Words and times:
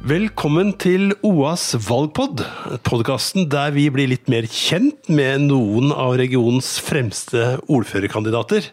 Velkommen 0.00 0.70
til 0.80 1.10
OAs 1.20 1.74
valgpod, 1.84 2.40
podkasten 2.88 3.50
der 3.52 3.74
vi 3.74 3.82
blir 3.92 4.08
litt 4.08 4.30
mer 4.32 4.46
kjent 4.48 5.10
med 5.12 5.42
noen 5.50 5.90
av 5.92 6.14
regionens 6.16 6.78
fremste 6.80 7.58
ordførerkandidater. 7.68 8.70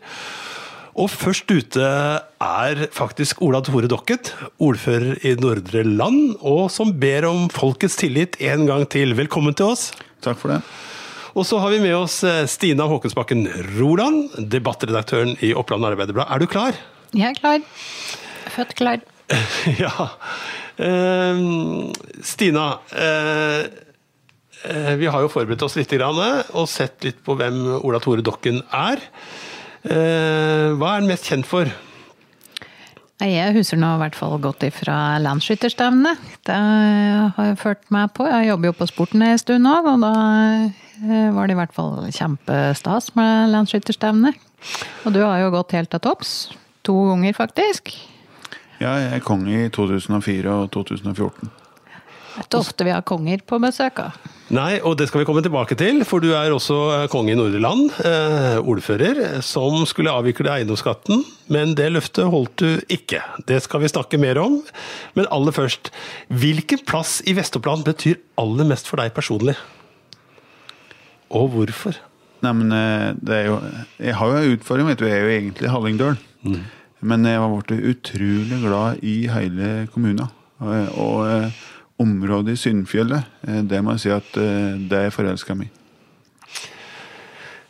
Og 0.96 1.12
først 1.12 1.52
ute 1.52 1.84
er 1.84 2.84
faktisk 2.96 3.42
Ola 3.44 3.60
Tore 3.60 3.90
Dokket, 3.92 4.32
ordfører 4.64 5.20
i 5.28 5.34
Nordre 5.36 5.84
Land, 5.84 6.38
og 6.40 6.72
som 6.72 6.96
ber 6.96 7.28
om 7.28 7.50
folkets 7.52 8.00
tillit 8.00 8.40
en 8.40 8.64
gang 8.70 8.88
til. 8.88 9.12
Velkommen 9.20 9.58
til 9.60 9.74
oss. 9.74 9.90
Takk 10.24 10.40
for 10.40 10.56
det. 10.56 10.62
Og 11.36 11.44
så 11.44 11.60
har 11.60 11.76
vi 11.76 11.84
med 11.84 11.98
oss 11.98 12.22
eh, 12.24 12.46
Stina 12.48 12.88
Håkensbakken 12.88 13.44
Roland, 13.76 14.32
debattredaktøren 14.48 15.36
i 15.44 15.52
Oppland 15.52 15.92
Arbeiderblad. 15.92 16.32
Er 16.32 16.40
du 16.40 16.48
klar? 16.48 16.80
Jeg 17.12 17.36
er 17.36 17.44
klar. 17.44 17.62
Født 18.56 18.76
klar. 18.80 19.04
Ja. 19.84 20.08
Eh, 20.78 21.40
Stina, 22.22 22.80
eh, 22.92 23.66
eh, 24.64 24.94
vi 24.96 25.10
har 25.10 25.24
jo 25.24 25.32
forberedt 25.32 25.66
oss 25.66 25.76
litt 25.78 25.94
og 25.98 26.70
sett 26.70 27.04
litt 27.04 27.24
på 27.26 27.36
hvem 27.38 27.82
Ola 27.82 28.00
Tore 28.00 28.22
Dokken 28.22 28.62
er. 28.72 29.02
Hva 29.88 29.94
er 29.94 30.98
han 31.00 31.08
mest 31.08 31.30
kjent 31.30 31.48
for? 31.48 31.70
Jeg 33.24 33.54
husker 33.56 33.80
nå 33.80 33.94
i 33.96 34.02
hvert 34.02 34.18
fall 34.18 34.36
godt 34.42 34.66
ifra 34.68 35.18
landsskytterstevnene. 35.24 36.12
Det 36.46 36.58
har 36.58 37.48
jeg 37.48 37.60
ført 37.62 37.88
meg 37.94 38.12
på. 38.14 38.28
Jeg 38.28 38.50
jobber 38.50 38.70
jo 38.70 38.76
på 38.78 38.88
sporten 38.90 39.24
en 39.24 39.40
stund 39.40 39.64
nå, 39.64 39.78
og 39.80 40.04
da 40.04 40.12
var 41.34 41.48
det 41.48 41.56
i 41.56 41.60
hvert 41.62 41.74
fall 41.78 42.12
kjempestas 42.12 43.14
med 43.16 43.54
landsskytterstevne. 43.54 44.36
Og 45.06 45.16
du 45.16 45.24
har 45.24 45.40
jo 45.46 45.56
gått 45.56 45.78
helt 45.78 45.94
til 45.94 46.04
topps. 46.04 46.36
To 46.84 47.00
ganger, 47.14 47.38
faktisk. 47.38 47.96
Ja, 48.78 48.94
jeg 49.02 49.16
er 49.18 49.24
konge 49.26 49.64
i 49.66 49.70
2004 49.74 50.52
og 50.54 50.70
2014. 50.76 51.50
Det 52.38 52.44
er 52.44 52.46
ikke 52.46 52.60
ofte 52.62 52.86
vi 52.86 52.92
har 52.94 53.02
konger 53.02 53.42
på 53.50 53.58
besøk. 53.58 53.98
Nei, 54.54 54.78
og 54.86 54.94
det 55.00 55.08
skal 55.10 55.24
vi 55.24 55.26
komme 55.26 55.42
tilbake 55.42 55.74
til, 55.76 56.04
for 56.06 56.22
du 56.22 56.30
er 56.38 56.54
også 56.54 56.76
eh, 56.94 57.06
konge 57.10 57.34
i 57.34 57.38
Nordre 57.40 57.60
Land, 57.60 57.96
eh, 58.06 58.60
ordfører, 58.62 59.42
som 59.44 59.82
skulle 59.90 60.14
avvikle 60.14 60.54
eiendomsskatten, 60.54 61.24
men 61.52 61.74
det 61.76 61.90
løftet 61.96 62.30
holdt 62.30 62.62
du 62.62 62.94
ikke. 62.94 63.24
Det 63.50 63.58
skal 63.66 63.82
vi 63.82 63.90
snakke 63.90 64.22
mer 64.22 64.38
om. 64.40 64.60
Men 65.18 65.28
aller 65.34 65.56
først, 65.56 65.90
hvilken 66.30 66.86
plass 66.88 67.18
i 67.26 67.34
Vest-Oppland 67.36 67.84
betyr 67.90 68.22
aller 68.40 68.70
mest 68.70 68.88
for 68.88 69.02
deg 69.02 69.18
personlig? 69.18 69.58
Og 71.34 71.50
hvorfor? 71.58 71.98
Nei, 72.46 72.54
men 72.54 72.72
eh, 72.78 73.12
det 73.18 73.34
er 73.34 73.48
jo 73.50 73.58
Jeg 73.98 74.14
har 74.22 74.30
jo 74.30 74.40
en 74.40 74.56
utfordring, 74.56 74.92
vet 74.94 75.02
du. 75.02 75.08
Jeg 75.10 75.18
er 75.18 75.26
jo 75.26 75.38
egentlig 75.42 75.74
Hallingdøl. 75.74 76.20
Men 77.02 77.26
jeg 77.30 77.40
var 77.40 77.52
blitt 77.68 77.90
utrolig 77.92 78.60
glad 78.64 79.04
i 79.06 79.28
hele 79.30 79.88
kommunen. 79.94 80.30
Og, 80.58 80.88
og 80.98 81.18
eh, 81.30 81.58
området 82.02 82.56
i 82.56 82.62
Syndfjellet, 82.62 83.28
eh, 83.48 83.62
det 83.70 83.84
må 83.86 83.94
jeg 83.94 84.06
si 84.08 84.14
at 84.16 84.40
eh, 84.42 84.78
det 84.90 85.04
er 85.06 85.14
forelska 85.14 85.54
mi. 85.60 85.68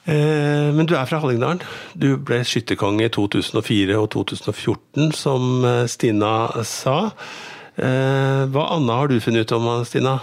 Eh, 0.07 0.71
Men 0.73 0.87
du 0.87 0.95
er 0.95 1.05
fra 1.09 1.19
Hallingdalen. 1.19 1.59
Du 1.99 2.13
ble 2.17 2.39
skytterkonge 2.47 3.09
i 3.09 3.11
2004 3.11 3.97
og 3.99 4.07
2014, 4.15 5.11
som 5.11 5.65
eh, 5.67 5.83
Stina 5.91 6.63
sa. 6.63 7.09
Eh, 7.75 8.45
Hva 8.47 8.69
annet 8.77 8.95
har 8.95 9.11
du 9.11 9.19
funnet 9.19 9.43
ut 9.43 9.55
om 9.57 9.67
han, 9.67 9.83
Stina? 9.85 10.15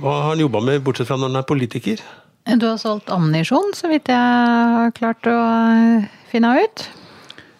Hva 0.00 0.14
har 0.22 0.30
han 0.30 0.40
jobba 0.40 0.62
med, 0.64 0.80
bortsett 0.86 1.10
fra 1.10 1.18
når 1.20 1.28
han 1.34 1.42
er 1.42 1.48
politiker? 1.50 2.00
Du 2.48 2.64
har 2.64 2.78
solgt 2.80 3.10
ammunisjon, 3.12 3.74
så 3.76 3.90
vidt 3.92 4.08
jeg 4.08 4.16
har 4.16 4.94
klart 4.96 5.28
å 5.28 5.36
eh, 5.36 6.08
finne 6.32 6.54
ut. 6.64 6.86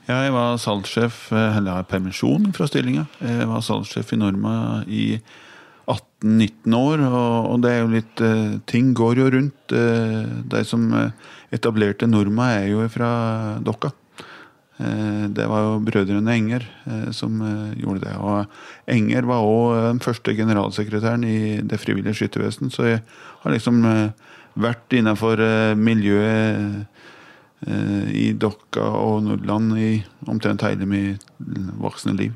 Jeg 0.08 0.32
var 0.32 0.56
salgssjef, 0.56 1.26
eh, 1.36 1.58
eller 1.58 1.82
har 1.82 1.88
permisjon 1.88 2.48
fra 2.56 2.64
stillinga. 2.69 3.04
Jeg 3.20 3.48
var 3.50 3.60
salgssjef 3.60 4.14
i 4.14 4.16
Norma 4.16 4.52
i 4.88 5.19
18-19 5.84 6.76
år, 6.78 7.02
og, 7.04 7.58
det 7.60 7.72
er 7.74 7.82
jo 7.82 7.91
litt 7.92 8.22
eh, 8.24 8.56
Ting 8.64 8.94
går 8.97 9.20
jo 9.20 9.26
rundt. 9.36 9.74
Eh, 9.76 10.22
de 10.48 10.62
som 10.64 10.88
etablerte 11.52 12.08
Norma, 12.08 12.54
er 12.56 12.70
jo 12.72 12.88
fra 12.88 13.10
Dokka. 13.60 13.92
Det 14.78 15.42
var 15.50 15.64
jo 15.64 15.80
brødrene 15.82 16.36
Enger 16.38 16.62
som 17.10 17.41
gjorde 17.74 18.04
det. 18.04 18.12
Og 18.14 18.92
Enger 18.94 19.26
var 19.26 19.42
òg 19.42 19.72
den 19.88 19.98
første 19.98 20.36
generalsekretæren 20.38 21.24
i 21.26 21.38
Det 21.66 21.80
frivillige 21.82 22.14
skyttervesen, 22.14 22.70
så 22.70 22.86
jeg 22.86 23.00
har 23.42 23.50
liksom 23.50 23.82
vært 24.54 24.94
innafor 24.94 25.42
miljøet 25.74 26.86
i 27.66 28.32
Dokka 28.38 28.84
og 28.84 29.24
Nordland 29.26 29.72
i 29.78 29.88
omtrent 30.30 30.62
hele 30.62 30.86
mitt 30.86 31.24
voksne 31.82 32.14
liv. 32.19 32.32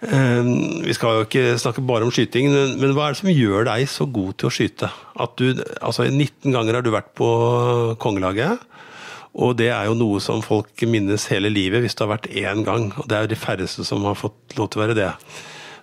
Eh, 0.00 0.44
Vi 0.86 0.94
skal 0.96 1.18
jo 1.18 1.26
ikke 1.26 1.58
snakke 1.60 1.84
bare 1.84 2.06
om 2.06 2.12
skyting, 2.14 2.48
men 2.80 2.94
hva 2.96 3.10
er 3.10 3.12
det 3.12 3.20
som 3.20 3.28
gjør 3.32 3.68
deg 3.68 3.84
så 3.92 4.06
god 4.08 4.38
til 4.40 4.48
å 4.48 4.54
skyte? 4.54 4.88
At 5.20 5.36
du, 5.36 5.52
altså 5.82 6.06
19 6.08 6.48
ganger 6.54 6.78
har 6.78 6.86
du 6.86 6.90
vært 6.94 7.12
på 7.18 7.28
kongelaget, 8.00 8.64
og 9.36 9.54
det 9.60 9.68
er 9.70 9.86
jo 9.86 9.94
noe 9.94 10.18
som 10.24 10.40
folk 10.42 10.80
minnes 10.90 11.28
hele 11.30 11.52
livet 11.52 11.84
hvis 11.84 11.94
du 11.94 12.02
har 12.02 12.16
vært 12.16 12.30
én 12.32 12.64
gang. 12.66 12.88
Og 12.98 13.06
det 13.06 13.16
er 13.18 13.26
jo 13.28 13.34
de 13.34 13.38
færreste 13.38 13.84
som 13.86 14.02
har 14.08 14.16
fått 14.18 14.56
lov 14.58 14.72
til 14.72 14.80
å 14.80 14.86
være 14.88 14.96
det. 14.98 15.12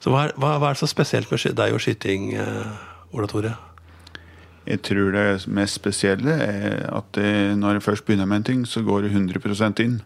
Så 0.03 0.11
hva 0.11 0.25
er, 0.27 0.33
hva 0.35 0.57
er 0.57 0.73
det 0.73 0.81
så 0.81 0.89
spesielt 0.89 1.31
med 1.31 1.55
deg 1.55 1.77
og 1.77 1.79
skyting, 1.85 2.33
eh, 2.35 3.13
Ola 3.15 3.29
Tore? 3.29 3.53
Jeg 4.67 4.81
tror 4.83 5.13
det 5.15 5.47
mest 5.47 5.79
spesielle 5.79 6.33
er 6.43 6.81
at 6.91 7.07
det, 7.15 7.31
når 7.55 7.77
jeg 7.77 7.85
først 7.85 8.05
begynner 8.05 8.27
med 8.27 8.41
en 8.41 8.47
ting, 8.49 8.65
så 8.67 8.83
går 8.83 9.05
det 9.05 9.13
100 9.15 9.83
inn. 9.85 10.01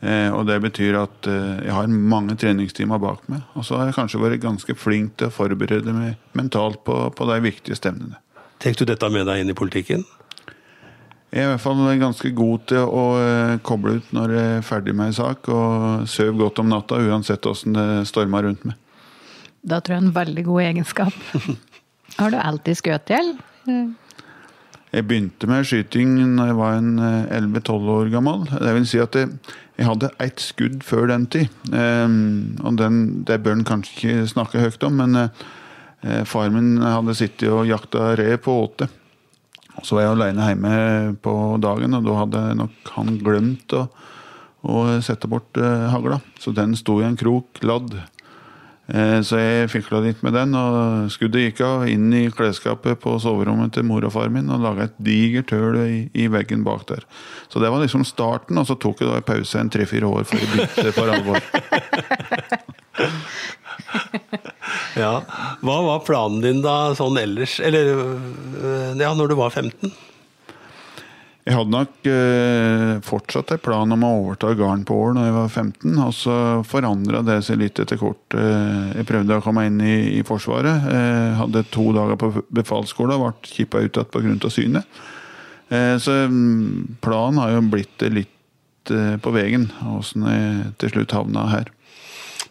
Eh, 0.00 0.28
og 0.32 0.46
det 0.48 0.58
betyr 0.64 0.96
at 1.00 1.28
eh, 1.28 1.64
jeg 1.66 1.72
har 1.72 1.88
mange 1.88 2.36
treningstimer 2.36 3.00
bak 3.00 3.24
meg. 3.32 3.42
Og 3.56 3.64
så 3.64 3.76
har 3.76 3.88
jeg 3.88 3.96
kanskje 3.96 4.20
vært 4.22 4.44
ganske 4.44 4.76
flink 4.76 5.16
til 5.16 5.28
å 5.28 5.34
forberede 5.34 5.92
meg 5.92 6.16
mentalt 6.36 6.82
på, 6.84 6.98
på 7.16 7.28
de 7.28 7.40
viktige 7.44 7.76
stevnene. 7.76 8.20
Tar 8.60 8.76
du 8.76 8.86
dette 8.88 9.10
med 9.12 9.28
deg 9.28 9.42
inn 9.42 9.52
i 9.52 9.56
politikken? 9.56 10.04
Jeg 11.34 11.42
er 11.42 11.48
i 11.48 11.50
hvert 11.50 11.64
fall 11.64 11.80
ganske 12.00 12.30
god 12.32 12.68
til 12.70 12.84
å 12.86 13.04
eh, 13.20 13.56
koble 13.66 13.98
ut 13.98 14.12
når 14.16 14.32
jeg 14.32 14.52
er 14.54 14.64
ferdig 14.64 14.94
med 14.96 15.10
en 15.10 15.18
sak, 15.18 15.50
og 15.52 16.06
søv 16.08 16.36
godt 16.38 16.62
om 16.62 16.70
natta 16.72 17.00
uansett 17.02 17.48
åssen 17.48 17.76
det 17.76 18.06
stormer 18.08 18.46
rundt 18.46 18.64
meg. 18.68 18.78
Da 19.66 19.82
tror 19.82 19.98
jeg 19.98 20.06
en 20.06 20.16
veldig 20.16 20.46
god 20.46 20.62
egenskap. 20.68 21.20
Har 22.20 22.32
du 22.32 22.38
alltid 22.38 22.78
skutt 22.78 23.12
i 23.12 23.18
Jeg 24.96 25.04
begynte 25.04 25.48
med 25.50 25.66
skyting 25.66 26.14
da 26.38 26.46
jeg 26.48 26.56
var 26.56 26.76
en 26.78 26.92
eh, 27.02 27.32
11-12 27.36 27.88
år 27.92 28.10
gammel. 28.14 28.44
Det 28.48 28.74
vil 28.78 28.86
si 28.88 29.00
at 29.02 29.18
jeg, 29.18 29.32
jeg 29.76 29.88
hadde 29.88 30.12
ett 30.22 30.40
skudd 30.40 30.78
før 30.86 31.10
den 31.10 31.26
tid. 31.32 31.50
Um, 31.68 32.56
og 32.62 32.78
den, 32.80 33.00
det 33.28 33.42
bør 33.44 33.58
en 33.58 33.66
kanskje 33.66 33.96
ikke 33.96 34.28
snakke 34.30 34.62
høyt 34.62 34.86
om, 34.86 35.02
men 35.02 35.18
uh, 35.26 36.22
far 36.24 36.54
min 36.54 36.78
hadde 36.80 37.16
sittet 37.18 37.50
og 37.52 37.66
jakta 37.68 38.14
rev 38.16 38.38
på 38.46 38.56
åte. 38.62 38.88
Så 39.84 39.98
var 39.98 40.06
jeg 40.06 40.14
alene 40.14 40.48
hjemme 40.48 40.74
på 41.20 41.34
dagen, 41.60 41.98
og 41.98 42.06
da 42.06 42.18
hadde 42.22 42.44
nok 42.62 42.92
han 42.94 43.18
glemt 43.20 43.76
å, 43.76 43.84
å 44.64 44.86
sette 45.04 45.28
bort 45.28 45.60
uh, 45.60 45.90
hagla. 45.92 46.22
Så 46.40 46.54
den 46.56 46.72
sto 46.78 47.02
i 47.02 47.08
en 47.10 47.18
krok 47.20 47.60
ladd. 47.66 47.98
Eh, 48.88 49.20
Så 49.26 49.38
jeg 49.40 49.70
fikla 49.72 49.98
litt 50.04 50.20
med 50.22 50.32
den, 50.36 50.54
og 50.54 51.10
skuddet 51.10 51.42
gikk 51.48 51.60
av 51.66 51.86
inn 51.90 52.06
i 52.14 52.28
klesskapet 52.30 53.00
på 53.02 53.16
soverommet 53.22 53.72
til 53.74 53.82
mor 53.88 54.04
og 54.06 54.12
far 54.14 54.28
min 54.30 54.50
og 54.54 54.62
laga 54.62 54.86
et 54.86 54.94
digert 55.02 55.50
høl 55.50 55.78
i, 55.82 55.96
i 56.14 56.28
veggen 56.30 56.62
bak 56.66 56.86
der. 56.90 57.02
Så 57.50 57.58
det 57.62 57.70
var 57.72 57.82
liksom 57.82 58.04
starten, 58.06 58.58
og 58.62 58.66
så 58.70 58.78
tok 58.78 59.02
jeg 59.02 59.10
da 59.10 59.20
pause 59.26 59.58
en 59.58 59.70
tre-fire 59.74 60.06
år 60.06 60.24
før 60.30 60.38
jeg 60.44 60.52
begynte 60.54 60.92
for 60.96 61.14
alvor. 61.16 61.40
Ja. 64.96 65.20
Hva 65.60 65.74
var 65.84 66.00
planen 66.06 66.40
din 66.42 66.62
da 66.64 66.94
sånn 66.96 67.18
ellers? 67.20 67.58
Eller 67.62 67.90
øh, 67.92 68.94
ja, 68.98 69.10
når 69.14 69.28
du 69.30 69.34
var 69.38 69.52
15? 69.52 69.92
Jeg 71.46 71.54
hadde 71.54 71.70
nok 71.70 72.08
eh, 72.10 72.92
fortsatt 73.06 73.52
en 73.54 73.60
plan 73.62 73.94
om 73.94 74.02
å 74.02 74.08
overta 74.16 74.48
gården 74.58 74.82
på 74.88 74.96
Ål 74.98 75.12
når 75.14 75.26
jeg 75.28 75.34
var 75.36 75.52
15, 75.52 75.92
og 76.02 76.14
så 76.18 76.38
forandra 76.66 77.20
det 77.22 77.36
seg 77.46 77.60
litt 77.60 77.78
etter 77.78 78.00
kort. 78.00 78.34
Eh, 78.34 78.96
jeg 78.98 79.06
prøvde 79.06 79.36
å 79.38 79.44
komme 79.44 79.68
inn 79.68 79.76
i, 79.78 79.94
i 80.18 80.24
Forsvaret. 80.26 80.88
Eh, 80.90 81.36
hadde 81.38 81.62
to 81.70 81.92
dager 81.94 82.18
på 82.18 82.32
befalsskole 82.50 83.14
og 83.14 83.28
ble 83.28 83.52
kippa 83.52 83.84
ut 83.84 84.00
igjen 84.02 84.40
pga. 84.42 84.50
synet. 84.50 84.98
Eh, 85.70 85.94
så 86.02 86.16
mm, 86.26 86.98
planen 87.06 87.38
har 87.38 87.54
jo 87.54 87.62
blitt 87.70 88.02
litt 88.10 88.90
eh, 88.90 89.14
på 89.22 89.34
veien, 89.38 89.70
åssen 89.94 90.26
jeg 90.26 90.74
til 90.82 90.96
slutt 90.96 91.14
havna 91.14 91.46
her. 91.54 91.70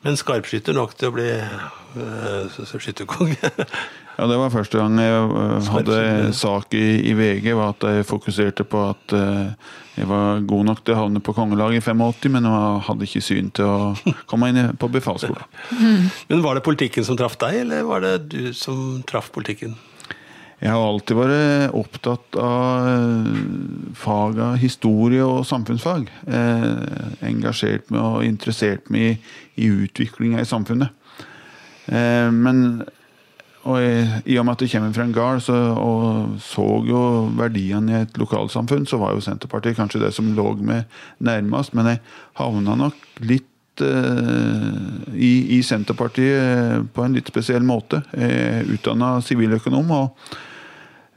Men 0.07 0.15
skarpskytter 0.15 0.75
nok 0.77 0.95
til 0.95 1.12
å 1.12 1.18
bli 1.19 1.30
øh, 1.36 2.63
skytterkonge. 2.63 3.51
Ja, 4.15 4.27
Det 4.31 4.38
var 4.39 4.53
første 4.53 4.79
gang 4.79 5.00
jeg 5.00 5.23
uh, 5.31 5.71
hadde 5.73 6.33
sak 6.33 6.75
i, 6.77 6.85
i 7.09 7.15
VG, 7.17 7.50
var 7.57 7.73
at 7.75 7.83
jeg 7.83 8.07
fokuserte 8.07 8.63
på 8.63 8.83
at 8.89 9.15
uh, 9.15 9.51
jeg 9.95 10.07
var 10.07 10.44
god 10.47 10.69
nok 10.69 10.83
til 10.83 10.95
å 10.95 11.01
havne 11.06 11.23
på 11.23 11.35
kongelaget 11.35 11.79
i 11.79 11.83
85, 11.85 12.31
men 12.31 12.47
jeg 12.47 12.85
hadde 12.88 13.09
ikke 13.09 13.23
syn 13.23 13.51
til 13.56 13.67
å 13.67 14.13
komme 14.31 14.51
inn 14.51 14.71
på 14.79 14.89
befalsskolen. 14.91 15.44
Men 16.29 16.44
var 16.44 16.57
det 16.57 16.65
politikken 16.67 17.07
som 17.07 17.19
traff 17.19 17.38
deg, 17.39 17.62
eller 17.63 17.85
var 17.88 18.03
det 18.03 18.15
du 18.31 18.41
som 18.56 19.03
traff 19.07 19.31
politikken? 19.35 19.77
Jeg 20.63 20.71
har 20.71 20.81
alltid 20.81 21.17
vært 21.19 21.73
opptatt 21.75 22.38
av 22.39 22.85
eh, 22.88 23.31
faga 24.00 24.53
historie 24.59 25.23
og 25.23 25.44
samfunnsfag. 25.47 26.07
Eh, 26.25 26.69
engasjert 27.27 27.91
meg 27.91 28.01
og 28.01 28.23
interessert 28.27 28.88
meg 28.94 29.09
i, 29.09 29.17
i 29.65 29.71
utviklinga 29.83 30.39
i 30.39 30.47
samfunnet. 30.47 30.95
Eh, 31.91 32.31
men 32.31 32.85
og 33.65 33.79
jeg, 33.81 34.21
i 34.29 34.38
og 34.38 34.45
med 34.45 34.56
at 34.56 34.62
jeg 34.62 34.75
kommer 34.75 34.94
fra 34.94 35.07
en 35.07 35.15
gard 35.15 35.41
så, 35.41 35.56
og 35.73 36.38
så 36.44 36.65
jo 36.85 37.01
verdiene 37.33 37.91
i 37.91 38.03
et 38.03 38.19
lokalsamfunn, 38.21 38.85
så 38.85 39.00
var 39.01 39.15
jo 39.15 39.23
Senterpartiet 39.25 39.77
kanskje 39.79 40.03
det 40.03 40.12
som 40.13 40.29
lå 40.38 40.51
meg 40.62 40.85
nærmest. 41.17 41.73
Men 41.73 41.89
jeg 41.89 42.01
havna 42.38 42.75
nok 42.77 43.00
litt 43.25 43.81
eh, 43.81 45.15
i, 45.17 45.31
i 45.57 45.59
Senterpartiet 45.65 46.91
på 46.94 47.06
en 47.07 47.17
litt 47.17 47.33
spesiell 47.33 47.65
måte. 47.65 48.03
Jeg 48.13 48.69
utdanna 48.77 49.15
siviløkonom 49.25 49.95
og 49.97 50.29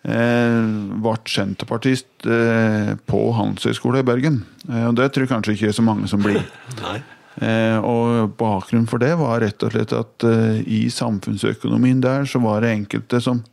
eh, 0.08 0.72
ble 1.04 1.16
senterpartist 1.28 2.30
eh, 2.32 2.96
på 3.04 3.22
Handelshøyskolen 3.36 4.00
i 4.00 4.08
Bergen. 4.08 4.42
Og 4.88 4.96
det 4.96 5.12
tror 5.12 5.28
jeg 5.28 5.34
kanskje 5.36 5.58
ikke 5.58 5.72
er 5.74 5.80
så 5.82 5.84
mange 5.84 6.08
som 6.08 6.24
blir. 6.24 6.40
Nei. 6.80 6.98
Eh, 7.38 7.78
og 7.78 8.34
bakgrunnen 8.38 8.88
for 8.90 9.02
det 9.02 9.12
var 9.20 9.42
rett 9.44 9.62
og 9.62 9.74
slett 9.74 9.94
at 9.94 10.26
eh, 10.26 10.58
i 10.66 10.80
samfunnsøkonomien 10.90 12.00
der 12.02 12.26
så 12.26 12.40
var 12.42 12.64
det 12.64 12.74
enkelte 12.74 13.20
som 13.22 13.44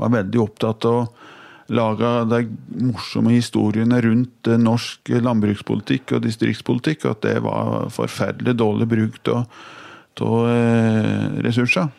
var 0.00 0.14
veldig 0.14 0.40
opptatt 0.40 0.86
av 0.88 1.02
å 1.02 1.08
lage 1.76 2.10
de 2.30 2.40
morsomme 2.86 3.34
historiene 3.34 4.00
rundt 4.04 4.48
eh, 4.48 4.60
norsk 4.60 5.12
landbrukspolitikk 5.12 6.16
og 6.16 6.24
distriktspolitikk, 6.24 7.04
og 7.04 7.16
at 7.18 7.26
det 7.28 7.36
var 7.44 7.92
forferdelig 7.92 8.56
dårlig 8.56 8.88
bruk 8.94 9.32
av 9.34 9.46
ressurser. 11.44 11.90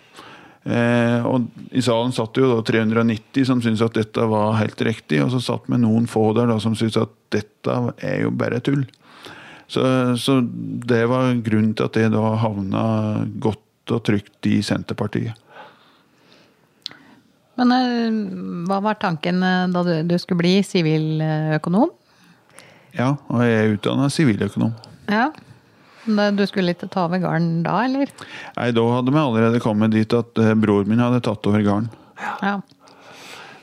Eh, 0.68 1.24
og 1.24 1.46
I 1.72 1.82
salen 1.86 2.12
satt 2.16 2.34
det 2.36 2.44
jo 2.44 2.50
da 2.52 2.64
390 2.68 3.46
som 3.48 3.62
syntes 3.64 3.86
at 3.86 3.96
dette 3.96 4.24
var 4.28 4.58
helt 4.60 4.82
riktig, 4.84 5.22
og 5.24 5.32
så 5.32 5.40
satt 5.44 5.70
vi 5.72 5.80
noen 5.80 6.10
få 6.12 6.32
der 6.36 6.50
da 6.52 6.58
som 6.60 6.76
syntes 6.76 7.00
at 7.06 7.14
dette 7.32 7.78
er 8.04 8.26
jo 8.26 8.34
bare 8.36 8.60
tull. 8.64 8.84
Så, 9.68 9.84
så 10.22 10.40
det 10.88 11.04
var 11.12 11.34
grunnen 11.44 11.74
til 11.76 11.90
at 11.90 12.00
jeg 12.00 12.14
da 12.14 12.24
havna 12.40 12.84
godt 13.44 13.92
og 13.92 14.04
trygt 14.08 14.48
i 14.48 14.62
Senterpartiet. 14.64 15.36
Men 17.58 17.74
eh, 17.74 18.18
hva 18.70 18.80
var 18.86 19.00
tanken 19.02 19.42
eh, 19.44 19.66
da 19.74 19.84
du, 19.86 19.94
du 20.08 20.16
skulle 20.22 20.44
bli 20.44 20.56
siviløkonom? 20.66 21.92
Ja, 22.98 23.14
og 23.30 23.44
jeg 23.44 23.58
er 23.58 23.76
utdanna 23.76 24.10
siviløkonom. 24.14 24.74
Ja. 25.12 25.30
Du 26.08 26.44
skulle 26.48 26.72
ikke 26.72 26.88
ta 26.88 27.04
over 27.10 27.20
garden 27.20 27.64
da, 27.66 27.82
eller? 27.84 28.12
Nei, 28.56 28.70
Da 28.72 28.84
hadde 28.94 29.12
vi 29.12 29.20
allerede 29.20 29.64
kommet 29.64 29.96
dit 29.96 30.14
at 30.16 30.44
eh, 30.44 30.54
bror 30.56 30.88
min 30.88 31.02
hadde 31.04 31.24
tatt 31.26 31.50
over 31.50 31.66
garden. 31.66 31.90
Ja. 32.44 32.60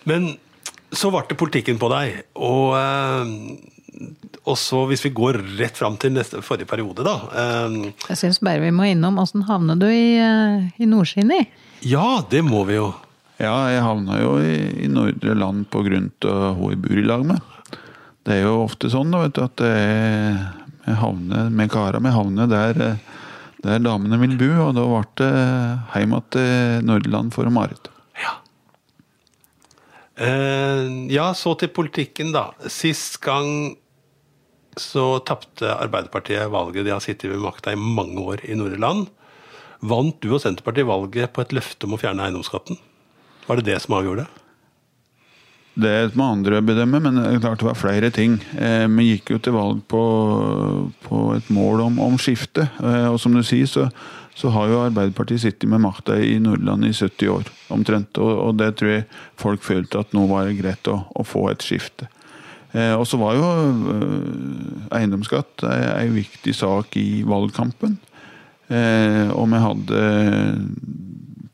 Men 0.04 0.34
så 0.94 1.08
ble 1.10 1.24
det 1.30 1.38
politikken 1.40 1.80
på 1.80 1.88
deg, 1.90 2.20
og, 2.36 2.76
og 4.44 4.56
så 4.58 4.82
hvis 4.90 5.04
vi 5.06 5.12
går 5.14 5.38
rett 5.58 5.78
fram 5.78 5.96
til 6.00 6.12
neste, 6.16 6.40
forrige 6.44 6.68
periode, 6.70 7.04
da. 7.06 7.14
um, 7.66 7.76
Jeg 8.08 8.18
syns 8.20 8.40
bare 8.44 8.62
vi 8.64 8.72
må 8.74 8.88
innom 8.90 9.18
åssen 9.22 9.46
havna 9.48 9.76
du 9.78 9.86
i, 9.88 10.16
eh, 10.20 10.66
i 10.82 10.88
Nordskinni? 10.90 11.40
ja, 11.84 12.22
det 12.30 12.40
må 12.46 12.64
vi 12.68 12.78
jo. 12.78 12.90
Ja, 13.38 13.54
jeg 13.72 13.82
havna 13.84 14.20
jo 14.22 14.36
i, 14.40 14.84
i 14.84 14.88
Nordre 14.88 15.34
Land 15.36 15.66
på 15.72 15.82
grunn 15.86 16.10
av 16.30 16.54
hun 16.58 16.70
jeg 16.72 16.82
bor 16.84 17.00
i 17.00 17.06
lag 17.06 17.24
med. 17.26 17.40
Det 18.24 18.38
er 18.38 18.46
jo 18.46 18.60
ofte 18.64 18.88
sånn 18.92 19.10
da, 19.12 19.24
vet 19.24 19.34
du, 19.36 19.42
at 19.44 19.56
det 19.60 19.72
er, 19.74 20.38
jeg 20.86 21.00
havner 21.00 21.50
med 21.52 21.72
kara 21.72 22.00
med 22.00 22.14
havner 22.14 22.48
der, 22.48 22.84
der 23.64 23.82
damene 23.84 24.16
vil 24.22 24.36
bo, 24.40 24.50
og 24.68 24.78
da 24.78 24.84
ble 24.86 25.02
det 25.20 25.32
hjem 25.98 26.14
til 26.32 26.86
Nordland 26.88 27.34
for 27.36 27.50
Marit. 27.52 27.90
Ja. 28.22 28.36
Eh, 30.16 30.86
ja, 31.12 31.32
så 31.34 31.54
til 31.58 31.72
politikken, 31.74 32.32
da. 32.34 32.52
Sist 32.70 33.18
gang 33.24 33.74
så 34.80 35.18
tapte 35.26 35.74
Arbeiderpartiet 35.74 36.50
valget. 36.52 36.86
De 36.86 36.94
har 36.94 37.02
sittet 37.04 37.30
ved 37.32 37.42
makta 37.42 37.74
i 37.74 37.80
mange 37.80 38.20
år 38.22 38.44
i 38.46 38.56
Nordre 38.58 38.80
Land. 38.80 39.10
Vant 39.84 40.16
du 40.22 40.30
og 40.32 40.40
Senterpartiet 40.42 40.88
valget 40.88 41.34
på 41.34 41.44
et 41.44 41.52
løfte 41.56 41.88
om 41.88 41.96
å 41.96 42.00
fjerne 42.00 42.24
eiendomsskatten? 42.24 42.80
Var 43.44 43.60
det 43.60 43.68
det 43.68 43.82
som 43.84 43.98
avgjorde 43.98 44.24
det? 44.24 44.40
Det 45.74 46.14
må 46.14 46.28
andre 46.30 46.60
bedømme, 46.62 47.00
men 47.02 47.16
det 47.18 47.24
er 47.26 47.40
klart 47.42 47.58
det 47.58 47.66
var 47.66 47.78
flere 47.78 48.10
ting. 48.14 48.36
Eh, 48.54 48.86
vi 48.94 49.08
gikk 49.08 49.32
jo 49.34 49.40
til 49.42 49.56
valg 49.56 49.80
på, 49.90 50.02
på 51.02 51.22
et 51.34 51.48
mål 51.50 51.82
om, 51.88 51.98
om 52.04 52.18
skifte. 52.20 52.68
Eh, 52.78 53.08
og 53.10 53.18
som 53.20 53.34
du 53.34 53.42
sier, 53.42 53.66
så, 53.66 53.88
så 54.38 54.52
har 54.54 54.70
jo 54.70 54.84
Arbeiderpartiet 54.84 55.42
sittet 55.42 55.66
med 55.70 55.82
makta 55.82 56.20
i 56.22 56.38
Nordland 56.42 56.86
i 56.86 56.92
70 56.94 57.32
år 57.34 57.50
omtrent. 57.74 58.22
Og, 58.22 58.32
og 58.46 58.60
det 58.62 58.70
tror 58.78 58.92
jeg 58.92 59.08
folk 59.40 59.66
følte 59.66 60.04
at 60.06 60.14
nå 60.14 60.28
var 60.30 60.46
det 60.46 60.60
greit 60.62 60.90
å, 60.90 61.00
å 61.10 61.26
få 61.26 61.48
et 61.50 61.66
skifte. 61.66 62.06
Eh, 62.74 62.94
og 62.98 63.06
så 63.06 63.18
var 63.20 63.36
jo 63.38 63.44
eh, 63.94 64.96
eiendomsskatt 64.98 65.62
ei, 65.68 66.08
viktig 66.10 66.54
sak 66.58 66.96
i 66.98 67.22
valgkampen. 67.26 67.98
Eh, 68.66 69.30
og 69.30 69.46
vi 69.52 69.60
hadde 69.62 70.00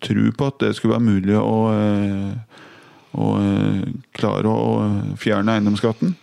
tro 0.00 0.31
på 0.32 0.49
at 0.49 0.62
det 0.62 0.72
skulle 0.78 0.96
være 0.96 1.08
mulig 1.11 1.37
å 1.37 1.58
eh, 1.75 2.32
klare 4.17 4.49
å 4.49 5.14
fjerne 5.20 5.58
eiendomsskatten. 5.58 6.17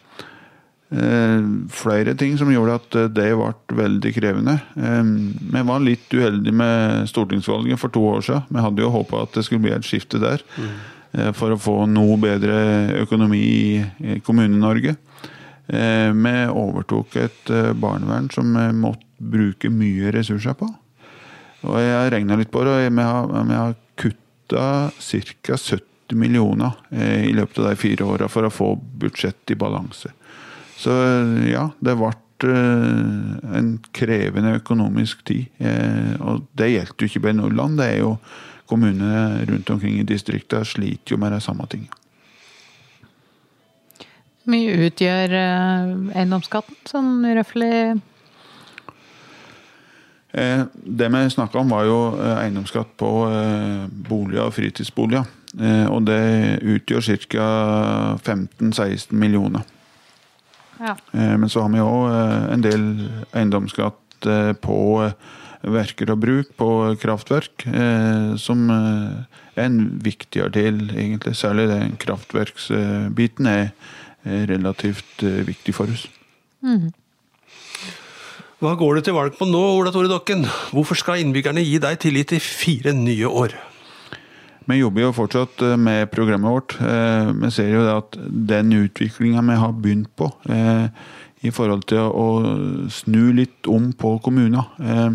Flere 0.87 2.13
ting 2.15 2.37
som 2.39 2.47
gjorde 2.47 2.77
at 2.79 2.93
det 3.11 3.25
ble 3.35 3.49
veldig 3.75 4.11
krevende. 4.15 4.53
Vi 4.77 5.63
var 5.67 5.83
litt 5.83 6.13
uheldige 6.15 6.55
med 6.55 7.09
stortingsvalget 7.11 7.81
for 7.81 7.91
to 7.91 8.05
år 8.13 8.23
siden. 8.23 8.45
Vi 8.47 8.63
hadde 8.63 8.85
jo 8.85 8.93
håpa 8.93 9.25
at 9.25 9.35
det 9.35 9.43
skulle 9.43 9.65
bli 9.65 9.73
et 9.75 9.83
skifte 9.83 10.21
der. 10.23 10.39
eh, 10.63 10.95
For 11.37 11.53
å 11.53 11.59
få 11.59 11.85
noe 11.89 12.17
bedre 12.19 12.57
økonomi 13.01 13.39
i, 13.39 14.17
Kommune-Norge. 14.25 14.95
Eh, 15.67 16.11
Vi 16.13 16.35
overtok 16.51 17.15
et 17.15 17.49
eh, 17.49 17.73
barnevern 17.73 18.29
som 18.31 18.51
vi 18.53 18.67
måtte 18.75 19.05
bruke 19.17 19.71
mye 19.73 20.11
ressurser 20.13 20.53
på. 20.53 20.67
Og 21.65 21.79
jeg 21.81 21.95
har 21.95 22.11
regna 22.13 22.37
litt 22.37 22.51
på 22.53 22.63
det, 22.63 22.75
og 22.75 22.99
vi 22.99 23.07
har, 23.07 23.31
vi 23.49 23.57
har 23.57 23.75
kutta 23.97 24.67
ca. 24.93 25.57
70 25.57 26.15
millioner 26.15 26.77
eh, 26.91 27.25
i 27.27 27.33
løpet 27.35 27.59
av 27.59 27.71
de 27.71 27.79
fire 27.79 28.05
åra 28.07 28.29
for 28.31 28.47
å 28.47 28.53
få 28.53 28.75
budsjett 28.77 29.51
i 29.51 29.59
balanse. 29.59 30.13
Så 30.77 30.93
eh, 30.93 31.49
ja, 31.51 31.69
det 31.79 31.97
ble 31.97 32.13
eh, 32.47 33.57
en 33.57 33.73
krevende 33.91 34.55
økonomisk 34.61 35.25
tid. 35.27 35.49
Eh, 35.57 36.13
og 36.21 36.45
det 36.57 36.71
gjelder 36.75 37.03
jo 37.03 37.11
ikke 37.11 37.25
bare 37.25 37.39
Nordland, 37.41 37.81
det 37.81 37.89
er 37.95 37.99
jo 38.05 38.13
kommunene 38.67 39.45
rundt 39.47 39.69
omkring 39.69 39.99
i 39.99 40.07
distriktene 40.07 40.65
sliter 40.67 41.15
jo 41.15 41.21
med 41.21 41.33
de 41.35 41.41
samme 41.43 41.65
tingene. 41.71 42.03
Hvor 44.47 44.53
mye 44.55 44.75
utgjør 44.87 45.33
eh, 45.35 45.89
eiendomsskatten, 46.21 46.77
sånn 46.87 47.25
røftlig? 47.35 47.97
Eh, 50.31 50.61
Det 50.71 51.09
vi 51.11 51.23
snakka 51.33 51.59
om, 51.59 51.73
var 51.75 51.83
jo 51.83 51.97
eh, 52.15 52.37
eiendomsskatt 52.45 52.93
på 52.95 53.09
boliger 54.07 54.45
og 54.45 54.55
fritidsboliger. 54.55 55.27
Og 55.91 56.05
det 56.05 56.61
utgjør 56.61 57.17
ca. 57.27 57.49
15-16 58.21 59.11
millioner. 59.11 59.63
Ja. 60.79 60.93
Men 61.11 61.49
så 61.49 61.63
har 61.63 61.71
vi 61.73 61.81
òg 61.81 62.51
en 62.53 62.63
del 62.63 62.83
eiendomsskatt 63.33 64.27
på 64.61 64.77
verker 65.63 66.11
og 66.13 66.19
bruk, 66.21 66.51
på 66.57 66.69
kraftverk, 67.01 67.65
eh, 67.67 68.35
som 68.41 68.67
eh, 68.69 69.39
er 69.57 69.69
en 69.69 69.79
viktigere 70.03 70.53
del, 70.53 70.83
egentlig. 70.93 71.35
Særlig 71.39 71.69
den 71.71 71.95
kraftverksbiten 72.01 73.49
er 73.51 73.71
er 74.27 74.47
relativt 74.51 75.23
eh, 75.25 75.43
viktig 75.47 75.75
for 75.75 75.93
oss. 75.93 76.07
Hva 78.57 78.73
går 78.77 78.97
du 78.97 79.05
til 79.05 79.15
valg 79.17 79.37
på 79.37 79.45
nå, 79.47 79.61
Ola 79.77 79.93
Tore 79.93 80.09
Dokken? 80.09 80.45
Hvorfor 80.73 80.97
skal 80.97 81.21
innbyggerne 81.21 81.63
gi 81.63 81.77
deg 81.81 81.99
tillit 82.01 82.33
i 82.33 82.41
fire 82.41 82.93
nye 82.97 83.29
år? 83.29 83.53
Vi 84.67 84.81
jobber 84.81 85.05
jo 85.05 85.13
fortsatt 85.15 85.61
med 85.79 86.09
programmet 86.11 86.51
vårt. 86.51 86.73
Eh, 86.81 87.29
Vi 87.45 87.51
ser 87.55 87.69
jo 87.71 87.85
at 87.93 88.17
den 88.17 88.73
utviklinga 88.75 89.45
vi 89.47 89.61
har 89.61 89.71
begynt 89.71 90.11
på, 90.17 90.31
eh, 90.49 90.89
i 91.45 91.51
forhold 91.53 91.85
til 91.89 92.07
å 92.07 92.27
snu 92.93 93.29
litt 93.37 93.69
om 93.69 93.91
på 93.93 94.15
kommuner, 94.25 94.71
eh, 94.81 95.11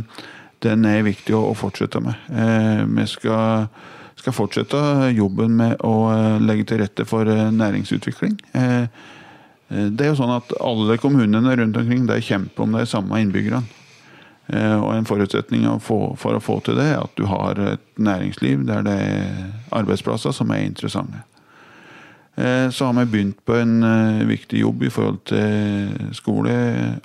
den 0.62 0.86
er 0.86 1.02
viktig 1.06 1.34
å 1.34 1.54
fortsette 1.58 2.00
med. 2.00 2.14
Eh, 2.30 2.84
Vi 2.86 3.06
skal, 3.06 3.66
skal 4.16 4.32
fortsette 4.32 5.10
jobben 5.16 5.56
med 5.56 5.76
å 5.82 6.12
eh, 6.12 6.38
legge 6.40 6.64
til 6.64 6.82
rette 6.84 7.04
for 7.04 7.24
næringsutvikling. 7.26 8.38
Det 9.72 10.04
er 10.04 10.10
jo 10.10 10.18
sånn 10.18 10.34
at 10.36 10.50
alle 10.60 10.98
kommunene 11.00 11.56
rundt 11.56 11.76
omkring 11.80 12.04
de 12.06 12.18
kjemper 12.20 12.66
om 12.66 12.74
de 12.76 12.84
samme 12.84 13.22
innbyggerne. 13.22 13.62
Og 14.52 14.90
en 14.92 15.06
forutsetning 15.08 15.64
for 15.80 16.36
å 16.36 16.42
få 16.44 16.58
til 16.60 16.76
det, 16.76 16.90
er 16.92 17.00
at 17.00 17.14
du 17.16 17.24
har 17.24 17.56
et 17.56 17.84
næringsliv 17.96 18.66
der 18.68 18.84
det 18.84 18.98
er 19.00 19.46
arbeidsplasser 19.72 20.34
som 20.36 20.52
er 20.52 20.66
interessante. 20.66 21.22
Eh, 22.34 22.70
så 22.70 22.84
har 22.84 22.92
vi 22.92 23.04
begynt 23.04 23.44
på 23.44 23.56
en 23.60 23.82
eh, 23.82 24.26
viktig 24.26 24.62
jobb 24.62 24.82
i 24.82 24.90
forhold 24.90 25.20
til 25.28 26.12
skole 26.16 26.54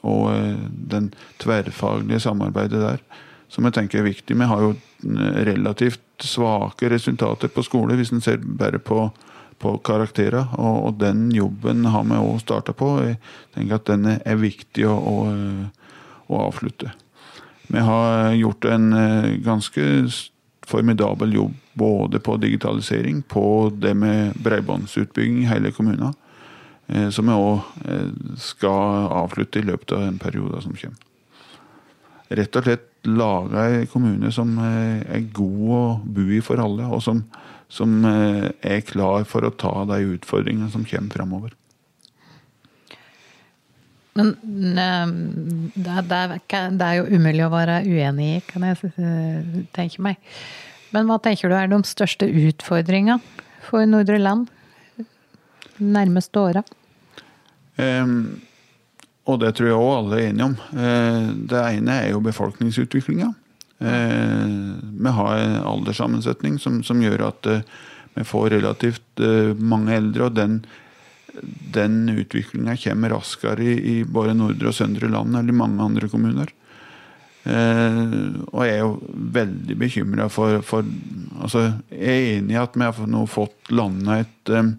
og 0.07 0.29
den 0.71 1.09
tverrfaglige 1.43 2.21
samarbeidet 2.23 2.79
der, 2.79 3.01
som 3.51 3.67
jeg 3.67 3.75
tenker 3.75 3.99
er 3.99 4.07
viktig. 4.07 4.37
Vi 4.39 4.47
har 4.47 4.63
jo 4.63 4.75
relativt 5.47 6.03
svake 6.23 6.89
resultater 6.89 7.51
på 7.51 7.63
skole, 7.63 7.97
hvis 7.99 8.13
en 8.15 8.23
ser 8.23 8.39
bare 8.39 8.79
på, 8.79 9.09
på 9.59 9.75
karakterer. 9.83 10.47
Og, 10.55 10.77
og, 10.85 10.95
den 11.01 11.27
jobben 11.35 11.85
har 11.85 12.07
vi 12.07 12.21
òg 12.21 12.39
starta 12.41 12.73
på. 12.73 12.95
Jeg 13.03 13.19
tenker 13.55 13.81
at 13.81 13.91
den 13.91 14.07
er 14.15 14.39
viktig 14.39 14.87
å, 14.87 14.95
å, 14.95 15.17
å 16.31 16.41
avslutte. 16.47 16.95
Vi 17.67 17.83
har 17.83 18.31
gjort 18.39 18.65
en 18.71 18.89
ganske 19.43 19.83
ganske 20.07 20.36
formidabel 20.67 21.33
jobb 21.33 21.55
både 21.77 22.19
på 22.19 22.37
digitalisering, 22.41 23.21
på 23.21 23.71
det 23.75 23.93
med 23.93 24.37
bredbåndsutbygging 24.43 25.43
i 25.43 25.49
hele 25.49 25.71
kommunen. 25.71 26.13
Eh, 26.87 27.09
som 27.09 27.27
vi 27.27 27.35
òg 27.35 27.87
eh, 27.87 28.09
skal 28.39 29.11
avslutte 29.23 29.61
i 29.61 29.67
løpet 29.67 29.93
av 29.95 30.05
den 30.05 30.19
perioden 30.21 30.63
som 30.63 30.75
kommer. 30.75 31.03
Rett 32.27 32.59
og 32.59 32.65
slett 32.67 32.87
lage 33.07 33.61
en 33.71 33.87
kommune 33.87 34.31
som 34.35 34.57
er 34.59 35.29
god 35.31 35.69
å 35.71 35.83
bo 36.03 36.25
i 36.27 36.41
for 36.43 36.59
alle, 36.59 36.89
og 36.91 36.99
som, 37.05 37.21
som 37.71 38.01
er 38.03 38.81
klar 38.83 39.23
for 39.23 39.47
å 39.47 39.53
ta 39.55 39.85
de 39.87 40.01
utfordringene 40.17 40.67
som 40.73 40.83
kommer 40.83 41.15
framover. 41.15 41.53
Men 44.17 44.33
det, 44.41 44.87
det, 45.77 45.91
er, 45.93 46.37
det, 46.73 46.85
er, 46.85 46.93
jo 46.97 47.09
umulig 47.13 47.43
å 47.45 47.51
være 47.53 47.81
uenig 47.85 48.29
i, 48.37 48.39
kan 48.47 48.65
jeg 48.65 48.89
tenke 49.75 50.01
meg. 50.01 50.17
Men 50.95 51.09
hva 51.09 51.19
tenker 51.21 51.51
du 51.51 51.57
er 51.57 51.69
de 51.69 51.79
største 51.85 52.25
utfordringene 52.25 53.19
for 53.67 53.85
Nordre 53.89 54.17
Land 54.21 54.47
de 54.97 55.89
nærmeste 55.93 56.41
åra? 56.41 56.63
Um, 57.77 58.39
og 59.27 59.41
det 59.43 59.53
tror 59.57 59.69
jeg 59.69 59.77
òg 59.77 59.91
alle 59.97 60.17
er 60.17 60.29
enige 60.31 60.47
om. 60.47 60.55
Uh, 60.71 61.35
det 61.51 61.65
ene 61.75 61.99
er 62.05 62.09
jo 62.15 62.23
befolkningsutviklinga. 62.25 63.29
Uh, 63.77 64.81
vi 64.81 65.13
har 65.19 65.43
en 65.43 65.59
alderssammensetning 65.75 66.57
som, 66.63 66.81
som 66.87 67.03
gjør 67.03 67.27
at 67.29 67.51
vi 68.17 68.25
får 68.25 68.49
relativt 68.55 69.21
mange 69.61 69.93
eldre. 69.93 70.25
og 70.25 70.37
den 70.39 70.61
den 71.73 72.09
utviklinga 72.09 72.77
kommer 72.81 73.13
raskere 73.15 73.63
i, 73.63 73.75
i, 73.91 73.97
både 74.03 74.35
nordre 74.37 74.71
og 74.71 74.77
søndre 74.77 75.09
land 75.11 75.35
eller 75.35 75.53
i 75.53 75.57
mange 75.57 75.83
andre 75.83 76.09
kommuner. 76.11 76.53
Eh, 77.47 77.99
og 78.51 78.63
jeg 78.65 78.73
er 78.73 78.81
jo 78.81 78.95
veldig 79.37 79.75
bekymra 79.79 80.25
for, 80.27 80.59
for, 80.67 80.87
altså 81.39 81.61
Jeg 81.93 82.09
er 82.09 82.31
enig 82.39 82.57
i 82.57 82.59
at 82.59 82.75
vi 82.75 82.83
har 82.83 83.07
nå 83.07 83.21
fått 83.31 83.71
landa 83.71 84.17
et 84.23 84.51
eh, 84.51 84.73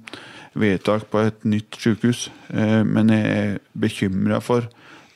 vedtak 0.58 1.06
på 1.12 1.22
et 1.22 1.46
nytt 1.48 1.78
sykehus, 1.80 2.26
eh, 2.52 2.82
men 2.84 3.14
jeg 3.14 3.38
er 3.38 3.56
bekymra 3.72 4.42
for 4.44 4.68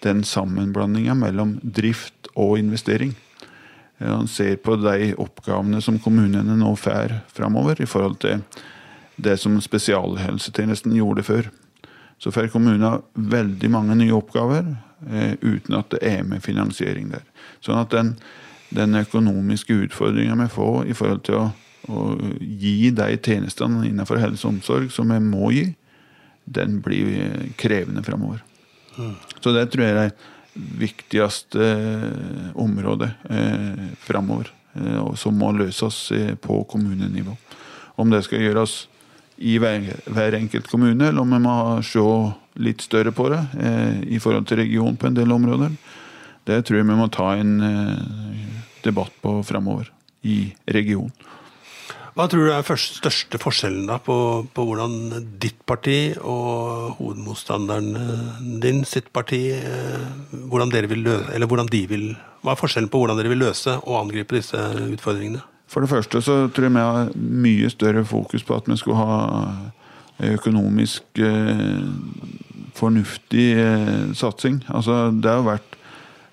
den 0.03 0.23
sammenblandinga 0.27 1.17
mellom 1.19 1.59
drift 1.63 2.31
og 2.33 2.57
investering. 2.59 3.13
Man 4.03 4.27
ser 4.27 4.57
på 4.59 4.75
de 4.81 5.13
oppgavene 5.21 5.79
som 5.85 6.01
kommunene 6.03 6.57
nå 6.59 6.73
får 6.75 7.21
framover, 7.31 7.79
i 7.79 7.87
forhold 7.87 8.17
til 8.25 8.41
det 9.17 9.37
som 9.41 9.61
spesialhelsetjenesten 9.61 10.95
gjorde 10.97 11.25
før. 11.27 11.51
Så 12.23 12.33
får 12.33 12.53
kommunene 12.53 13.01
veldig 13.15 13.71
mange 13.73 13.97
nye 13.99 14.15
oppgaver 14.15 14.63
eh, 15.11 15.35
uten 15.43 15.77
at 15.79 15.91
det 15.95 16.03
er 16.07 16.23
med 16.27 16.45
finansiering 16.45 17.11
der. 17.13 17.25
Sånn 17.65 17.81
at 17.81 17.91
den, 17.95 18.15
den 18.75 18.95
økonomiske 19.01 19.75
utfordringa 19.89 20.39
vi 20.45 20.49
får 20.55 20.87
i 20.87 20.97
forhold 20.97 21.25
til 21.27 21.41
å, 21.41 21.47
å, 21.91 22.05
gi 22.41 22.93
de 22.95 23.09
tjenestene 23.19 23.89
innenfor 23.89 24.23
helse 24.23 24.47
og 24.47 24.57
omsorg 24.57 24.93
som 24.95 25.11
vi 25.11 25.19
må 25.25 25.51
gi, 25.55 25.67
den 26.45 26.81
blir 26.85 27.11
eh, 27.27 27.51
krevende 27.59 28.05
framover. 28.07 28.43
Mm. 28.97 29.17
Så 29.41 29.55
det 29.57 29.69
tror 29.73 29.87
jeg 29.87 29.97
er 29.97 30.01
det 30.13 30.69
viktigste 30.79 31.69
eh, 31.69 32.49
området 32.61 33.13
eh, 33.31 33.87
framover. 34.07 34.53
Eh, 34.79 34.99
og 35.03 35.19
som 35.21 35.37
må 35.39 35.51
løses 35.57 36.05
eh, 36.17 36.35
på 36.35 36.63
kommunenivå. 36.71 37.37
Om 38.01 38.13
det 38.13 38.23
skal 38.27 38.45
gjøres 38.45 38.87
i 39.43 39.57
hver, 39.59 39.89
hver, 40.07 40.37
enkelt 40.39 40.71
kommune, 40.71 41.09
eller 41.09 41.25
om 41.25 41.35
vi 41.35 41.41
må 41.43 41.57
se 41.87 42.05
litt 42.63 42.85
større 42.85 43.13
på 43.17 43.29
det 43.33 43.41
eh, 43.59 43.99
i 44.17 44.21
forhold 44.23 44.47
til 44.49 44.63
region 44.63 44.97
på 44.97 45.09
en 45.09 45.19
del 45.19 45.35
områder. 45.35 45.75
Det 46.47 46.63
tror 46.67 46.79
jeg 46.79 46.89
vi 46.89 46.99
må 46.99 47.09
ta 47.13 47.33
en 47.39 47.53
eh, 47.67 48.49
debatt 48.85 49.15
på 49.23 49.41
framover 49.47 49.91
i 50.23 50.45
regionen. 50.71 51.15
Hva 52.13 52.27
tror 52.29 52.45
du 52.45 52.51
er 52.53 52.65
først, 52.67 52.99
største 53.01 53.39
forskjellen 53.41 53.87
da 53.89 53.97
på, 53.97 54.15
på, 54.53 54.65
hvordan 54.69 55.25
ditt 55.41 55.63
parti 55.65 56.13
og 56.21 56.99
hovedmotstanderen 56.99 57.95
eh, 57.97 58.43
din 58.63 58.83
sitt 58.89 59.09
parti 59.17 59.41
hvordan 60.31 60.75
løse, 60.75 61.47
hvordan 61.49 61.73
de 61.73 61.87
vil, 61.89 62.11
Hva 62.45 62.53
er 62.53 62.61
forskjellen 62.61 62.93
på 62.93 63.01
hvordan 63.01 63.17
dere 63.17 63.33
vil 63.33 63.43
løse 63.47 63.79
og 63.81 64.03
angripe 64.05 64.37
disse 64.37 64.61
utfordringene? 64.93 65.41
For 65.73 65.81
det 65.81 65.89
første 65.89 66.21
så 66.21 66.35
tror 66.53 66.69
jeg 66.69 66.75
vi 66.75 66.85
har 66.85 67.15
mye 67.17 67.71
større 67.73 68.05
fokus 68.05 68.45
på 68.45 68.59
at 68.59 68.67
vi 68.69 68.77
skulle 68.77 69.01
ha 69.01 69.23
økonomisk 70.23 71.19
eh, 71.19 71.87
fornuftig 72.77 73.47
eh, 73.59 74.13
satsing. 74.17 74.65
Altså, 74.69 75.11
det 75.17 75.33
har 75.33 75.43
vært 75.47 75.77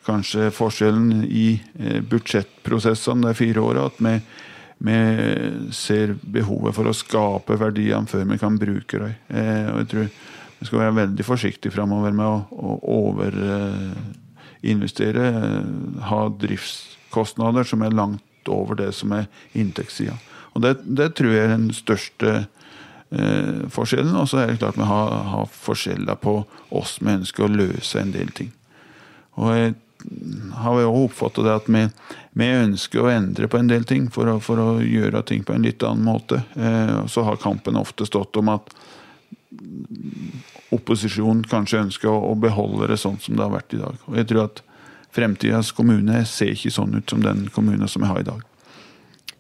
kanskje 0.10 0.50
forskjellen 0.56 1.26
i 1.26 1.62
eh, 1.80 2.02
budsjettprosessene 2.10 3.28
de 3.28 3.34
fire 3.38 3.60
åra. 3.64 3.86
At 3.90 3.98
vi, 4.04 4.14
vi, 4.90 4.98
ser 5.76 6.08
behovet 6.22 6.76
for 6.78 6.86
å 6.90 6.98
skape 6.98 7.54
verdiene 7.62 8.08
før 8.10 8.24
vi 8.30 8.38
kan 8.42 8.60
bruke 8.62 8.96
dem. 9.06 9.14
Eh, 9.30 9.68
og 9.74 9.78
jeg 9.84 9.90
tror 9.94 10.08
vi 10.60 10.64
skal 10.68 10.82
være 10.84 11.00
veldig 11.06 11.24
forsiktige 11.24 11.72
framover 11.72 12.12
med 12.16 12.28
å, 12.28 12.38
å 12.52 12.70
overinvestere. 13.00 15.26
Eh, 15.32 15.64
ha 16.10 16.22
driftskostnader 16.44 17.64
som 17.68 17.82
er 17.86 17.96
langt 17.96 18.24
over 18.48 18.80
det 18.80 18.94
som 18.96 19.12
er 19.18 19.28
inntektssida. 19.58 20.16
Og 20.54 20.64
det, 20.64 20.78
det, 20.86 21.12
tror 21.18 21.34
jeg 21.34 21.46
er 21.46 21.54
den 21.54 21.74
største 21.76 22.32
eh, 23.12 23.68
forskjellen. 23.74 24.16
Og 24.16 24.30
så 24.32 24.42
er 24.42 24.52
det 24.52 24.62
klart 24.62 24.80
vi 24.80 24.88
har, 24.88 25.14
har 25.34 25.52
forskjeller 25.54 26.18
på 26.22 26.40
oss 26.76 26.98
vi 27.02 27.14
ønsker 27.18 27.46
å 27.46 27.54
løse 27.54 28.02
en 28.02 28.16
del 28.16 28.32
ting. 28.36 28.52
Og 29.40 29.54
jeg 29.56 29.76
har 30.56 30.80
jo 30.80 30.92
oppfattet 31.06 31.44
det 31.44 31.56
at 31.58 31.68
vi, 31.68 31.82
vi, 32.40 32.48
ønsker 32.48 33.04
å 33.04 33.12
endre 33.12 33.50
på 33.52 33.60
en 33.60 33.70
del 33.72 33.84
ting 33.88 34.08
for 34.14 34.32
å, 34.32 34.38
for 34.44 34.62
å 34.62 34.70
gjøre 34.84 35.24
ting 35.28 35.44
på 35.44 35.56
en 35.56 35.66
litt 35.68 35.84
annen 35.84 36.08
måte. 36.08 36.42
Eh, 36.56 36.96
så 37.12 37.26
har 37.28 37.42
kampen 37.42 37.80
ofte 37.80 38.08
stått 38.08 38.40
om 38.40 38.52
at 38.56 38.72
opposisjonen 40.74 41.44
kanskje 41.50 41.84
ønsker 41.86 42.12
å, 42.12 42.32
å 42.32 42.36
beholde 42.40 42.92
det 42.92 43.00
sånn 43.02 43.20
som 43.22 43.36
det 43.36 43.46
har 43.46 43.54
vært 43.54 43.76
i 43.76 43.82
dag. 43.82 44.02
Og 44.08 44.20
jeg 44.20 44.30
tror 44.30 44.48
at 44.48 44.64
fremtidas 45.16 45.72
kommune 45.76 46.24
ser 46.30 46.54
ikke 46.54 46.74
sånn 46.74 47.00
ut 47.00 47.10
som 47.10 47.24
den 47.24 47.48
kommunen 47.54 47.90
som 47.90 48.04
vi 48.06 48.12
har 48.12 48.22
i 48.22 48.28
dag. 48.28 48.46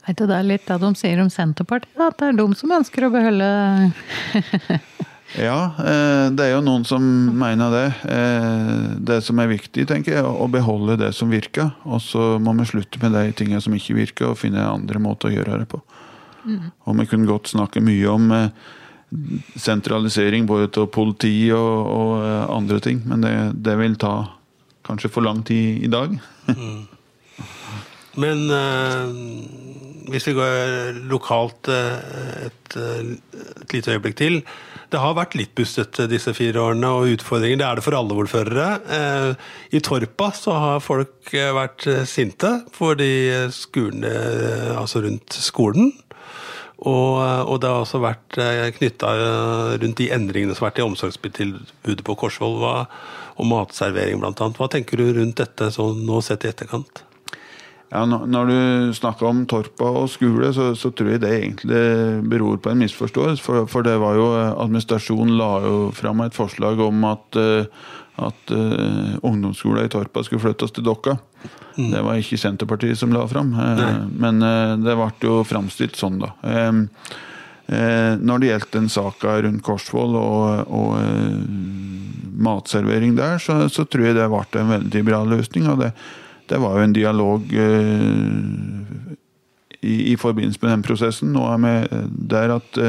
Vet 0.07 0.17
du, 0.17 0.25
Det 0.25 0.37
er 0.39 0.47
litt 0.47 0.65
det 0.65 0.79
de 0.81 0.89
sier 0.97 1.19
om 1.21 1.29
Senterpartiet, 1.29 1.99
at 2.01 2.17
det 2.17 2.31
er 2.31 2.39
de 2.39 2.47
som 2.57 2.71
ønsker 2.79 3.05
å 3.05 3.13
beholde 3.13 3.49
Ja, 5.37 5.75
eh, 5.77 6.31
det 6.33 6.47
er 6.47 6.55
jo 6.55 6.63
noen 6.65 6.81
som 6.89 7.03
mener 7.37 7.69
det. 7.69 7.85
Eh, 8.09 8.95
det 9.05 9.19
som 9.21 9.37
er 9.37 9.51
viktig, 9.51 9.85
tenker 9.85 10.15
jeg, 10.15 10.25
å 10.25 10.47
beholde 10.49 10.97
det 10.97 11.11
som 11.13 11.29
virker. 11.29 11.69
Og 11.85 12.01
så 12.01 12.39
må 12.41 12.55
vi 12.57 12.65
slutte 12.65 12.97
med 13.03 13.13
de 13.13 13.35
tingene 13.37 13.61
som 13.61 13.75
ikke 13.77 13.99
virker, 13.99 14.31
og 14.31 14.39
finne 14.41 14.65
andre 14.65 15.01
måter 15.03 15.29
å 15.29 15.35
gjøre 15.35 15.61
det 15.61 15.69
på. 15.69 15.83
Mm. 16.49 16.71
Og 16.89 16.97
vi 16.97 17.05
kunne 17.11 17.29
godt 17.29 17.53
snakke 17.53 17.83
mye 17.85 18.09
om 18.09 18.33
eh, 18.33 18.49
sentralisering 19.53 20.49
både 20.49 20.71
til 20.73 20.89
politi 20.89 21.51
og, 21.53 21.93
og 21.93 22.25
andre 22.57 22.81
ting, 22.81 23.05
men 23.05 23.21
det, 23.21 23.35
det 23.61 23.77
vil 23.77 24.01
ta 24.01 24.15
kanskje 24.89 25.13
for 25.13 25.25
lang 25.25 25.43
tid 25.47 25.85
i 25.85 25.91
dag. 25.91 26.17
mm. 26.49 26.79
Men 28.19 28.49
eh, 28.51 29.11
hvis 30.11 30.27
vi 30.27 30.35
går 30.37 30.97
lokalt 31.11 31.69
eh, 31.71 32.47
et, 32.49 32.75
uh, 32.75 33.13
et, 33.13 33.73
lite 33.73 33.93
øyeblikk 33.93 34.17
til. 34.17 34.39
Det 34.89 34.97
har 34.97 35.13
vært 35.13 35.35
litt 35.37 35.51
bustet 35.57 35.99
disse 36.09 36.33
fire 36.33 36.63
årene, 36.63 36.89
og 36.89 37.13
utfordringer 37.13 37.59
det 37.61 37.67
er 37.67 37.77
det 37.77 37.83
for 37.85 37.93
alle 37.93 38.15
ordførere. 38.17 39.35
I 39.69 39.81
Torpa 39.85 40.31
så 40.33 40.55
har 40.57 40.81
folk 40.81 41.29
vært 41.29 41.85
sinte 42.09 42.49
fordi 42.73 43.29
skolene, 43.53 44.09
altså 44.73 45.03
rundt 45.05 45.37
skolen 45.37 45.91
og, 46.79 47.15
og, 47.19 47.57
det 47.59 47.67
har 47.67 47.81
også 47.83 47.99
vært 47.99 48.37
knytta 48.77 49.09
rundt 49.81 49.99
de 49.99 50.07
endringene 50.15 50.55
som 50.55 50.63
har 50.63 50.71
vært 50.71 50.79
i 50.79 50.85
omsorgstilbudet 50.87 52.05
på 52.07 52.15
Korsvoll. 52.21 52.63
Og 53.39 53.47
matservering 53.47 54.19
bl.a. 54.21 54.31
Hva 54.55 54.67
tenker 54.71 54.99
du 54.99 55.09
rundt 55.15 55.39
dette 55.39 55.69
nå 55.75 56.21
sett 56.23 56.47
i 56.47 56.51
etterkant? 56.53 57.03
Ja, 57.89 58.03
når, 58.05 58.51
du 58.51 58.93
snakker 58.93 59.25
om 59.31 59.45
Torpa 59.49 59.87
og 60.03 60.11
skole, 60.13 60.51
så, 60.53 60.67
så, 60.77 60.91
tror 60.93 61.15
jeg 61.15 61.23
det 61.23 61.31
egentlig 61.33 61.79
beror 62.29 62.59
på 62.61 62.69
en 62.69 62.83
misforståelse. 62.83 63.41
For, 63.41 63.65
for 63.71 63.85
det 63.85 63.95
var 64.01 64.19
jo 64.19 64.27
administrasjonen 64.37 65.33
la 65.39 65.49
jo 65.65 65.79
fram 65.97 66.21
et 66.21 66.37
forslag 66.37 66.83
om 66.85 67.07
at, 67.09 67.39
at 68.27 68.51
uh, 68.53 69.15
ungdomsskolen 69.25 69.85
i 69.85 69.91
Torpa 69.91 70.23
skulle 70.25 70.43
flyttes 70.43 70.73
til 70.75 70.85
Dokka. 70.85 71.17
Mm. 71.77 71.89
Det 71.93 72.03
var 72.05 72.19
ikke 72.19 72.39
Senterpartiet 72.39 72.99
som 72.99 73.13
la 73.15 73.25
fram, 73.29 73.53
uh, 73.55 74.05
men 74.19 74.43
uh, 74.43 74.75
det 74.81 74.95
ble 74.99 75.09
jo 75.23 75.41
framstilt 75.47 75.99
sånn, 75.99 76.21
da. 76.23 76.33
Når 77.69 78.41
det 78.41 78.47
gjelder 78.47 78.71
den 78.73 78.87
saka 78.89 79.35
rundt 79.45 79.61
Korsvoll 79.61 80.15
og, 80.17 80.71
og 80.73 80.95
matservering 82.41 83.13
der, 83.13 83.37
så, 83.37 83.59
så, 83.69 83.85
tror 83.85 84.07
jeg 84.07 84.17
det 84.17 84.25
ble 84.31 84.41
en 84.57 84.71
veldig 84.73 85.03
bra 85.05 85.19
løsning. 85.35 85.69
og 85.69 85.83
det 85.83 85.91
det 86.49 86.57
var 86.57 86.79
jo 86.79 86.81
en 86.87 86.93
dialog 86.95 87.51
i, 89.81 90.11
i, 90.11 90.15
forbindelse 90.17 90.59
med 90.63 90.71
den 90.71 90.81
prosessen. 90.81 91.29
Nå 91.35 91.43
er 91.45 91.59
vi 91.61 91.73
der 92.33 92.55
at 92.55 92.79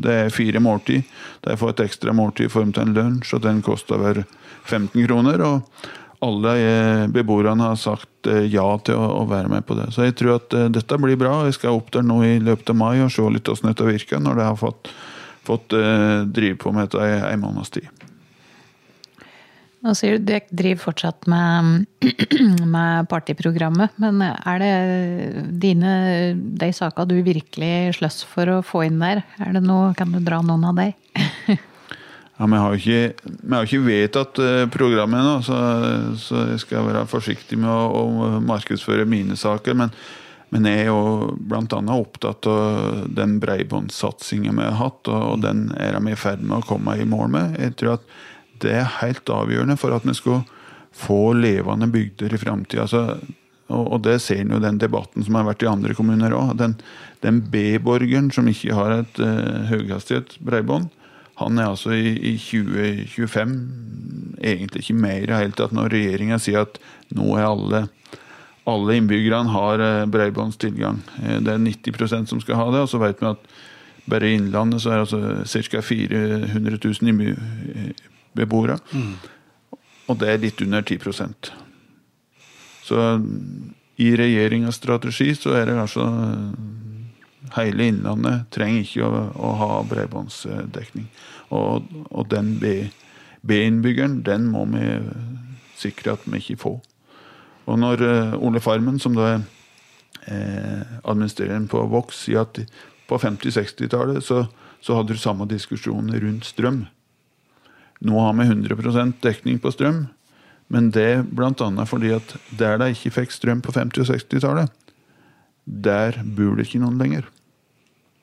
det 0.00 0.14
er 0.14 0.32
fire 0.32 0.62
måltid. 0.64 1.04
De 1.44 1.56
får 1.60 1.74
et 1.74 1.84
ekstra 1.90 2.14
måltid 2.16 2.48
i 2.48 2.54
form 2.54 2.72
av 2.72 2.86
en 2.86 2.96
lunsj, 2.96 3.34
og 3.36 3.44
den 3.44 3.60
koster 3.66 4.00
over 4.00 4.22
15 4.66 5.06
kroner. 5.06 5.46
og 5.46 5.86
alle 6.24 6.52
eh, 6.58 7.06
beboerne 7.12 7.70
har 7.70 7.76
sagt 7.80 8.28
eh, 8.30 8.46
ja 8.52 8.66
til 8.84 8.96
å, 8.98 9.24
være 9.28 9.50
med 9.52 9.66
på 9.68 9.76
det. 9.78 9.90
Så 9.94 10.06
jeg 10.06 10.16
tror 10.18 10.38
at 10.38 10.56
eh, 10.56 10.70
dette 10.72 11.00
blir 11.00 11.18
bra. 11.20 11.42
Jeg 11.46 11.58
skal 11.58 11.76
opp 11.76 11.92
der 11.94 12.06
nå 12.06 12.22
i 12.24 12.38
løpet 12.42 12.72
av 12.72 12.80
mai 12.80 13.02
og 13.04 13.12
se 13.12 13.26
litt 13.30 13.48
hvordan 13.48 13.72
dette 13.72 13.90
virker, 13.90 14.22
når 14.22 14.40
det 14.40 14.48
har 14.48 14.58
fått, 14.60 14.90
fått 15.46 15.76
drive 15.76 16.58
på 16.62 16.72
med 16.74 16.88
dette 16.88 17.30
en 17.30 17.44
måneds 17.44 17.74
tid. 17.76 17.92
Nå 19.84 19.92
sier 19.94 20.16
du 20.16 20.24
du 20.26 20.56
driver 20.58 20.80
fortsatt 20.88 21.28
med, 21.30 21.84
med, 22.74 23.06
partyprogrammet, 23.12 23.94
men 24.02 24.24
er 24.24 24.62
det 24.62 24.72
dine, 25.62 25.92
de 26.34 26.72
sakene 26.74 27.12
du 27.12 27.20
virkelig 27.22 27.98
slåss 28.00 28.24
for 28.26 28.50
å 28.50 28.62
få 28.66 28.86
inn 28.88 28.98
der? 29.04 29.22
Er 29.38 29.54
det 29.54 29.62
noe, 29.62 29.92
Kan 29.94 30.16
du 30.16 30.18
dra 30.24 30.40
noen 30.42 30.64
av 30.72 30.80
dem? 30.80 30.96
Ja, 32.36 32.46
men 32.46 32.58
Vi 32.58 32.62
har 32.62 32.74
jo 32.74 32.80
ikke, 32.82 33.32
ikke, 33.64 33.82
vedtatt 33.86 34.38
eh, 34.44 34.66
programmet 34.68 35.22
ennå, 35.22 35.40
så, 35.42 35.56
så, 36.20 36.42
jeg 36.52 36.62
skal 36.66 36.88
være 36.90 37.06
forsiktig 37.08 37.56
med 37.58 37.70
å, 37.70 38.04
å 38.04 38.30
markedsføre 38.44 39.08
mine 39.08 39.38
saker. 39.40 39.76
Men, 39.78 39.94
men 40.52 40.68
jeg 40.68 40.84
er 40.84 40.90
jo 40.90 41.32
bl.a. 41.40 41.80
opptatt 41.96 42.48
av 42.52 43.06
den 43.16 43.38
bredbåndsatsingen 43.40 44.60
vi 44.60 44.68
har 44.68 44.76
hatt, 44.82 45.08
og, 45.08 45.22
og 45.32 45.46
den 45.46 45.70
er 45.80 45.96
vi 46.04 46.12
i 46.12 46.20
ferd 46.20 46.44
med 46.44 46.60
å 46.60 46.66
komme 46.68 46.98
i 47.00 47.08
mål 47.08 47.32
med. 47.32 47.56
Jeg 47.62 47.78
tror 47.80 47.96
at 47.96 48.12
det 48.60 48.76
er 48.82 48.94
helt 49.00 49.32
avgjørende 49.32 49.78
for 49.80 49.96
at 49.96 50.04
vi 50.04 50.14
skal 50.16 50.44
få 50.96 51.34
levende 51.36 51.88
bygder 51.92 52.36
i 52.36 52.40
framtida. 52.40 52.84
Altså, 52.84 53.18
og, 53.72 53.98
det 54.04 54.20
ser 54.22 54.44
en 54.44 54.54
jo 54.54 54.62
den 54.62 54.78
debatten 54.80 55.24
som 55.26 55.36
har 55.38 55.48
vært 55.48 55.64
i 55.64 55.70
andre 55.70 55.96
kommuner 55.96 56.36
òg. 56.36 56.54
Den, 56.60 56.76
den 57.24 57.40
B-borgeren 57.50 58.30
som 58.34 58.48
ikke 58.48 58.76
har 58.76 59.00
et 59.00 59.20
uh, 59.20 59.66
høyhastighetsbredbånd, 59.72 60.88
han 61.36 61.58
er 61.60 61.68
altså 61.68 61.92
i, 61.92 62.14
i 62.32 62.34
2025 62.40 63.56
egentlig 64.40 64.82
ikke 64.82 64.98
med 65.00 65.22
i 65.22 65.28
det 65.28 65.40
hele 65.40 65.56
tatt 65.56 65.74
når 65.76 65.92
regjeringa 65.92 66.38
sier 66.40 66.64
at 66.64 66.80
nå 67.16 67.36
er 67.36 67.48
alle 67.48 67.86
alle 68.66 68.96
innbyggerne 68.98 69.52
har 69.54 69.78
uh, 69.78 70.08
bredbåndstilgang. 70.10 70.98
Uh, 71.22 71.36
det 71.38 71.52
er 71.52 71.62
90% 71.62 72.32
som 72.32 72.40
skal 72.42 72.58
ha 72.58 72.66
det. 72.74 72.82
Og 72.82 72.90
så 72.90 72.98
vet 72.98 73.22
vi 73.22 73.28
at 73.30 73.44
bare 74.10 74.30
i 74.30 74.38
Innlandet 74.38 74.82
så 74.82 74.90
er 74.90 75.00
det 75.00 75.06
altså 75.06 75.68
ca. 75.70 75.82
400 75.82 76.78
000 76.82 77.94
beboere. 78.36 78.78
Mm. 78.90 79.14
Og 80.06 80.18
det 80.20 80.30
er 80.30 80.42
litt 80.42 80.60
under 80.62 80.82
10% 80.86 81.48
Så 82.86 82.98
i 83.98 84.12
regjeringas 84.18 84.78
strategi 84.78 85.32
så 85.34 85.56
er 85.58 85.66
det 85.66 85.78
altså 85.80 86.04
Hele 87.54 87.86
Innlandet 87.90 88.48
trenger 88.54 88.82
ikke 88.82 89.06
å, 89.06 89.22
å 89.36 89.52
ha 89.60 89.70
bredbåndsdekning. 89.86 91.06
Og, 91.54 91.86
og 92.10 92.28
den 92.32 92.56
B-innbyggeren, 92.60 94.20
den 94.26 94.50
må 94.50 94.64
vi 94.72 94.84
sikre 95.78 96.16
at 96.16 96.26
vi 96.26 96.40
ikke 96.42 96.60
får. 96.64 96.80
Og 97.66 97.78
når 97.82 98.02
uh, 98.02 98.34
Ole 98.46 98.62
Farmen, 98.62 98.98
som 99.02 99.16
da 99.16 99.30
er 99.34 99.40
eh, 100.26 100.82
administrerende 101.04 101.70
på 101.70 101.82
Vox, 101.90 102.24
sier 102.26 102.44
at 102.44 102.60
på 103.06 103.18
50-60-tallet 103.22 104.24
så, 104.24 104.46
så, 104.80 104.98
hadde 104.98 105.14
du 105.14 105.22
samme 105.22 105.46
diskusjon 105.50 106.10
rundt 106.10 106.46
strøm. 106.48 106.84
Nå 108.06 108.20
har 108.20 108.34
vi 108.38 108.48
100% 108.48 109.20
dekning 109.22 109.60
på 109.62 109.72
strøm, 109.74 110.06
men 110.72 110.90
det 110.94 111.26
bl.a. 111.30 111.86
fordi 111.86 112.12
at 112.16 112.34
der 112.58 112.80
de 112.82 112.90
ikke 112.94 113.14
fikk 113.20 113.34
strøm 113.34 113.62
på 113.62 113.74
50- 113.76 114.02
og 114.02 114.10
60-tallet, 114.10 114.74
der 115.66 116.20
bor 116.36 116.58
det 116.58 116.66
ikke 116.66 116.82
noen 116.82 116.98
lenger. 117.00 117.30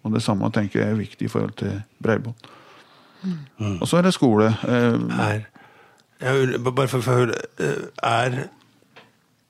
Og 0.03 0.13
det 0.15 0.23
samme 0.23 0.49
tenker 0.53 0.81
jeg 0.81 0.91
er 0.91 0.99
viktig 0.99 1.27
i 1.27 1.31
forhold 1.31 1.55
til 1.59 1.77
bredbånd. 2.03 2.49
Mm. 3.23 3.77
Og 3.79 3.87
så 3.87 3.97
er 3.97 4.07
det 4.07 4.13
skole. 4.15 4.49
Eh, 4.67 4.97
er, 5.23 5.45
jeg, 6.19 6.59
bare 6.65 6.89
for 6.91 6.99
å 6.99 7.15
høre 7.15 7.37
eh, 7.63 7.85
Er 8.03 8.37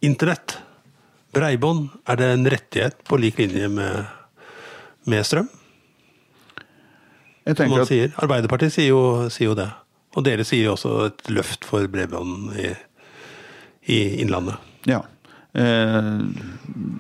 internett, 0.06 0.60
bredbånd, 1.34 1.88
er 2.06 2.20
det 2.20 2.30
en 2.36 2.50
rettighet 2.54 3.00
på 3.08 3.18
lik 3.18 3.40
linje 3.42 3.70
med, 3.72 4.12
med 5.10 5.26
strøm? 5.26 5.50
Jeg 7.48 7.58
tenker 7.60 7.82
at, 7.84 7.90
sier. 7.90 8.14
Arbeiderpartiet 8.24 8.76
sier 8.76 8.92
jo, 8.92 9.02
sier 9.34 9.52
jo 9.52 9.58
det. 9.58 9.70
Og 10.14 10.26
dere 10.28 10.46
sier 10.46 10.68
jo 10.68 10.76
også 10.76 10.94
et 11.08 11.32
løft 11.34 11.66
for 11.68 11.90
bredbånd 11.92 12.54
i, 12.62 12.70
i 13.90 14.00
Innlandet. 14.22 14.62
Ja. 14.88 15.02
Eh, 15.54 16.20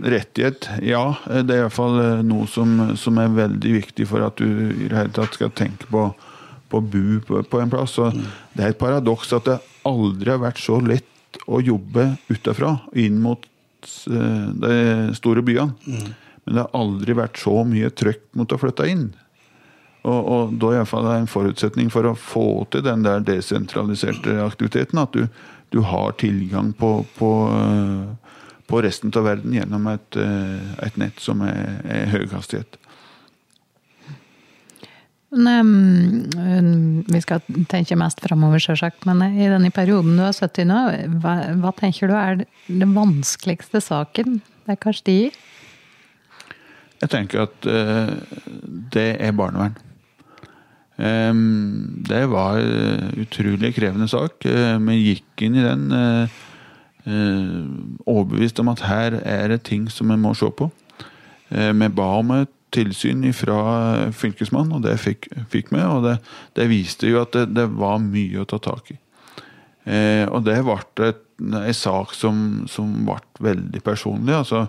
rettighet, 0.03 0.69
ja. 0.85 1.15
Det 1.25 1.55
er 1.55 1.63
iallfall 1.63 1.95
eh, 2.03 2.19
noe 2.25 2.45
som, 2.49 2.75
som, 2.99 3.17
er 3.17 3.31
veldig 3.33 3.71
viktig 3.79 4.05
for 4.05 4.25
at 4.27 4.37
du 4.37 4.45
i 4.45 4.89
det 4.91 4.93
hele 4.93 5.13
tatt 5.15 5.39
skal 5.39 5.49
tenke 5.57 5.89
på, 5.89 6.11
å 6.73 6.81
bo 6.81 7.17
på, 7.25 7.41
på, 7.49 7.61
en 7.61 7.73
plass. 7.73 7.97
Mm. 7.97 8.27
Det 8.53 8.65
er 8.65 8.75
et 8.75 8.81
paradoks 8.81 9.33
at 9.33 9.49
det 9.49 9.57
aldri 9.89 10.33
har 10.33 10.41
vært 10.41 10.61
så 10.61 10.77
lett 10.85 11.41
å 11.49 11.63
jobbe 11.65 12.11
utafra 12.29 12.75
inn 12.93 13.17
mot 13.23 13.41
eh, 13.41 14.47
de 14.65 14.77
store 15.17 15.45
byene. 15.45 15.73
Mm. 15.89 16.13
Men 16.43 16.57
det 16.57 16.65
har 16.65 16.77
aldri 16.77 17.17
vært 17.17 17.41
så 17.41 17.55
mye 17.65 17.89
trøkk 17.89 18.25
mot 18.37 18.53
å 18.53 18.61
flytte 18.61 18.89
inn. 18.91 19.07
Og, 20.03 20.19
og 20.19 20.55
da 20.59 20.73
er 20.75 20.85
det 20.85 21.15
en 21.15 21.29
forutsetning 21.31 21.89
for 21.93 22.05
å 22.05 22.17
få 22.19 22.47
til 22.73 22.83
den 22.85 23.05
der 23.05 23.23
desentraliserte 23.23 24.35
aktiviteten 24.43 24.99
at 24.99 25.15
du, 25.15 25.29
du 25.71 25.79
har 25.87 26.11
tilgang 26.19 26.73
på, 26.75 26.97
på, 27.15 27.29
på, 28.67 28.81
resten 28.85 29.13
av 29.15 29.27
verden 29.27 29.53
gjennom 29.55 29.87
et, 29.91 30.17
eh, 30.19 30.73
et 30.87 30.97
nett 31.01 31.19
som 31.21 31.41
er, 31.45 31.81
er 31.83 32.09
høyhastighet. 32.13 32.77
hastighet 32.77 32.79
vi 37.09 37.19
skal 37.23 37.41
tenke 37.71 37.97
mest 37.97 38.19
framover, 38.21 38.61
sjølsagt. 38.61 39.07
Men 39.09 39.23
i 39.33 39.49
denne 39.49 39.71
perioden 39.73 40.19
du 40.19 40.25
sittet 40.29 40.61
i 40.61 40.67
nå, 40.69 40.81
hva, 41.23 41.33
hva, 41.57 41.71
tenker 41.73 42.11
du 42.11 42.13
er 42.13 42.43
den 42.67 42.93
vanskeligste 42.93 43.81
saken 43.81 44.41
det 44.63 44.75
er 44.75 44.79
kanskje 44.79 45.07
de 45.09 45.15
i? 45.23 45.31
Jeg 47.01 47.11
tenker 47.11 47.47
at 47.47 47.65
uh, 47.67 48.13
det 48.93 49.09
er 49.19 49.33
barnevern. 49.35 49.73
Det 50.95 52.25
var 52.29 52.59
en 52.61 53.13
utrolig 53.17 53.73
krevende 53.75 54.07
sak. 54.07 54.45
Eh, 54.45 54.77
vi 54.79 54.99
gikk 54.99 55.41
inn 55.47 55.57
i 55.57 55.65
den 55.65 55.87
eh, 55.91 56.23
eh, 56.23 56.29
overbevist 57.03 58.61
om 58.63 58.69
at 58.71 58.85
her 58.87 59.17
er 59.27 59.49
det 59.51 59.65
ting 59.67 59.89
som 59.91 60.11
en 60.13 60.21
må 60.23 60.31
se 60.39 60.47
på. 60.47 60.69
Vi 61.51 61.89
ba 61.91 62.05
om 62.21 62.31
et 62.37 62.51
tilsyn 62.73 63.25
fra 63.35 63.57
fylkesmannen, 64.15 64.77
og 64.77 64.85
det 64.85 64.95
fikk, 65.01 65.27
fikk 65.51 65.73
vi. 65.73 65.81
Og 65.83 66.05
det, 66.07 66.17
det, 66.55 66.69
viste 66.71 67.11
jo 67.11 67.19
at 67.21 67.35
det, 67.35 67.49
det, 67.57 67.67
var 67.75 67.99
mye 68.01 68.41
å 68.41 68.47
ta 68.49 68.61
tak 68.63 68.93
i. 68.95 68.97
Og 70.31 70.39
det 70.47 70.61
ble 70.63 71.11
en 71.43 71.75
sak 71.75 72.15
som, 72.15 72.63
som, 72.71 72.91
ble 73.05 73.19
veldig 73.51 73.83
personlig. 73.83 74.33
altså 74.33 74.67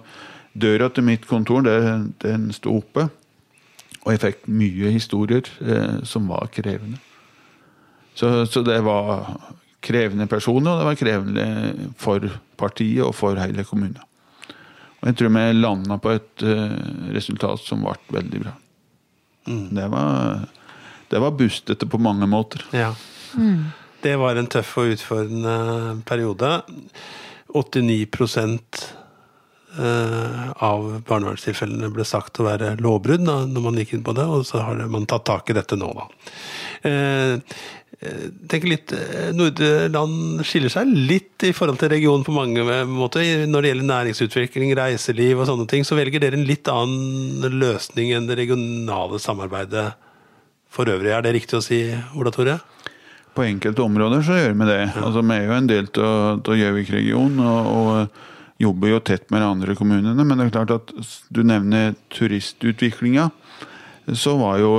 Døra 0.54 0.88
til 0.94 1.06
mitt 1.06 1.26
kontor 1.26 1.64
den, 1.66 2.12
den 2.22 2.50
sto 2.54 2.76
oppe. 2.78 3.08
Og 4.04 4.12
jeg 4.12 4.22
fikk 4.22 4.46
mye 4.52 4.92
historier 4.92 5.48
eh, 5.64 6.00
som 6.06 6.28
var 6.28 6.50
krevende. 6.52 7.00
Så, 8.14 8.44
så, 8.46 8.62
det 8.62 8.78
var 8.86 9.32
krevende 9.84 10.26
personer, 10.30 10.72
og 10.72 10.80
det 10.80 10.88
var 10.88 10.98
krevende 10.98 11.46
for 12.00 12.26
partiet 12.60 13.04
og 13.04 13.14
for 13.16 13.38
hele 13.40 13.66
kommunen. 13.68 14.00
Og 15.02 15.10
jeg 15.10 15.18
tror 15.20 15.34
vi 15.36 15.46
landa 15.58 15.98
på 16.00 16.14
et 16.16 16.44
eh, 16.48 16.76
resultat 17.12 17.60
som 17.60 17.84
ble 17.84 17.96
veldig 18.16 18.42
bra. 18.46 18.54
Mm. 19.44 19.66
Det 19.76 19.88
var, 19.92 20.46
det 21.12 21.20
var 21.20 21.36
bustete 21.36 21.88
på 21.92 22.00
mange 22.00 22.28
måter. 22.30 22.64
Ja. 22.72 22.94
Mm. 23.36 23.66
Det 24.00 24.16
var 24.20 24.36
en 24.36 24.48
tøff 24.48 24.72
og 24.80 24.94
utfordrende 24.94 26.00
periode. 26.08 26.62
89% 27.52 28.80
eh, 29.78 30.50
av 30.64 30.88
barnevernstilfellene 31.08 31.92
ble 31.92 32.06
sagt 32.08 32.40
å 32.40 32.48
være 32.48 32.74
lovbrudd 32.80 33.24
da, 33.28 33.42
når 33.48 33.64
man 33.68 33.80
gikk 33.80 33.96
inn 33.98 34.06
på 34.06 34.16
det, 34.16 34.24
og 34.24 34.44
så 34.48 34.64
har 34.64 34.82
man 34.90 35.04
tatt 35.10 35.28
tak 35.28 35.52
i 35.52 35.56
dette 35.56 35.78
nå, 35.80 35.92
da. 35.96 36.08
Eh, 36.84 37.32
eh, 38.00 38.24
tenker 38.48 38.68
litt, 38.68 38.92
eh, 38.92 39.30
Nordeland 39.32 40.44
skiller 40.44 40.72
seg 40.72 40.90
litt 40.92 41.46
i 41.48 41.52
forhold 41.56 41.80
til 41.80 41.92
regionen 41.94 42.26
på 42.26 42.34
mange 42.36 42.60
måter. 42.88 43.46
Når 43.48 43.64
det 43.64 43.70
gjelder 43.72 43.90
næringsutvikling, 43.90 44.74
reiseliv 44.76 45.40
og 45.40 45.48
sånne 45.48 45.68
ting, 45.70 45.86
så 45.86 45.96
velger 45.96 46.20
dere 46.20 46.36
en 46.36 46.48
litt 46.48 46.68
annen 46.68 47.58
løsning 47.60 48.12
enn 48.12 48.28
det 48.28 48.38
regionale 48.42 49.20
samarbeidet 49.22 49.94
for 50.68 50.90
øvrig. 50.90 51.14
Er 51.14 51.24
det 51.24 51.34
riktig 51.38 51.58
å 51.58 51.64
si, 51.64 51.80
Ola 52.18 52.34
Tore? 52.34 52.58
På 53.34 53.42
enkelte 53.42 53.82
områder 53.82 54.22
så 54.22 54.36
gjør 54.38 54.52
vi 54.60 54.68
det. 54.68 54.82
Altså, 55.00 55.22
vi 55.24 55.34
er 55.34 55.48
jo 55.48 55.56
en 55.56 55.70
del 55.70 55.88
av 56.04 56.54
Gjøvik-regionen 56.60 57.40
og, 57.42 57.70
og 57.74 58.62
jobber 58.62 58.92
jo 58.92 59.00
tett 59.02 59.30
med 59.32 59.42
de 59.42 59.48
andre 59.48 59.74
kommunene. 59.78 60.26
Men 60.26 60.38
det 60.38 60.46
er 60.46 60.54
klart 60.54 60.74
at 60.74 60.92
du 61.34 61.42
nevner 61.42 61.96
turistutviklinga. 62.14 63.30
Så 64.12 64.36
var 64.36 64.60
jo 64.60 64.76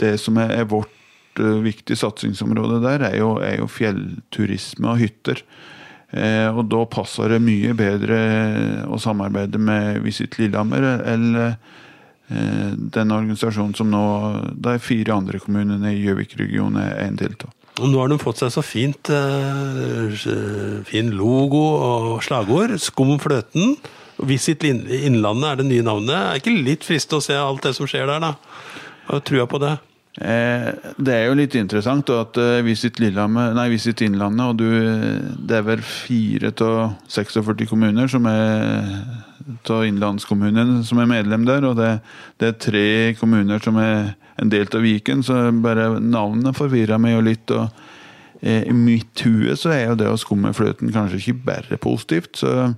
det 0.00 0.14
som 0.22 0.38
er, 0.40 0.64
vårt 0.70 1.40
uh, 1.42 1.60
viktige 1.64 2.00
satsingsområde 2.00 2.80
der, 2.84 3.06
er 3.10 3.20
jo, 3.20 3.34
er 3.44 3.60
jo 3.60 3.68
fjellturisme 3.70 4.94
og 4.94 5.00
hytter. 5.02 5.44
Eh, 6.10 6.48
og 6.50 6.64
da 6.66 6.82
passer 6.90 7.30
det 7.30 7.42
mye 7.44 7.74
bedre 7.78 8.16
å 8.90 8.98
samarbeide 8.98 9.60
med 9.62 10.00
Visit 10.02 10.40
Lillehammer 10.40 10.82
eller 11.06 11.52
eh, 11.52 12.72
den 12.74 13.14
organisasjonen 13.14 13.76
som 13.78 13.92
nå 13.92 14.02
de 14.58 14.74
fire 14.82 15.14
andre 15.14 15.38
kommunene 15.38 15.92
i 15.94 16.02
Gjøvik-regionen 16.02 16.80
er 16.82 17.04
en 17.04 17.20
del 17.20 17.36
av. 17.38 17.54
Nå 17.80 17.94
har 17.94 18.10
de 18.10 18.18
fått 18.20 18.42
seg 18.42 18.50
så 18.52 18.64
fint 18.66 19.12
eh, 19.14 20.26
fin 20.88 21.14
logo 21.14 21.62
og 21.78 22.24
slagord. 22.26 22.74
Skum 22.82 23.14
fløten. 23.22 23.76
Visit 24.26 24.66
Innlandet 24.66 25.46
er 25.46 25.62
det 25.62 25.68
nye 25.70 25.86
navnet. 25.86 26.16
Er 26.18 26.42
ikke 26.42 26.58
litt 26.58 26.84
fristende 26.84 27.22
å 27.22 27.24
se 27.24 27.38
alt 27.38 27.62
det 27.64 27.76
som 27.78 27.88
skjer 27.88 28.10
der, 28.10 28.26
da? 28.26 28.34
Har 29.06 29.22
trua 29.24 29.46
på 29.48 29.62
det? 29.62 29.78
Eh, 30.20 30.68
det 31.00 31.14
er 31.14 31.30
jo 31.30 31.36
litt 31.38 31.54
interessant 31.56 32.10
at 32.12 32.36
uh, 32.36 32.58
Visit, 32.66 32.98
nei, 33.00 33.68
Visit 33.72 34.02
Innlandet 34.04 34.50
og 34.50 34.58
du, 34.60 34.66
Det 35.48 35.56
er 35.56 35.64
vel 35.64 35.80
fire 35.80 36.52
av 36.60 36.98
46 37.08 37.64
kommuner 37.70 38.10
som 38.10 38.28
er 38.28 38.90
av 39.70 39.86
innlandskommunen 39.86 40.82
som 40.84 41.00
er 41.00 41.08
medlem 41.08 41.46
der. 41.48 41.64
Og 41.66 41.78
det, 41.78 41.94
det, 42.40 42.50
er 42.50 42.60
tre 42.60 42.88
kommuner 43.20 43.62
som 43.64 43.78
er 43.80 44.12
en 44.40 44.52
del 44.52 44.68
av 44.68 44.84
Viken, 44.84 45.24
så 45.24 45.48
bare 45.64 45.94
navnet 46.00 46.56
forvirrer 46.58 47.00
meg 47.00 47.16
jo 47.16 47.24
litt. 47.24 47.54
og 47.56 47.68
eh, 48.40 48.68
I 48.68 48.76
mitt 48.76 49.24
hue 49.24 49.56
så 49.56 49.72
er 49.74 49.84
jo 49.88 49.98
det 50.00 50.10
å 50.10 50.20
skumme 50.20 50.52
fløten 50.56 50.92
kanskje 50.94 51.20
ikke 51.20 51.46
bare 51.48 51.80
positivt. 51.80 52.36
så 52.44 52.74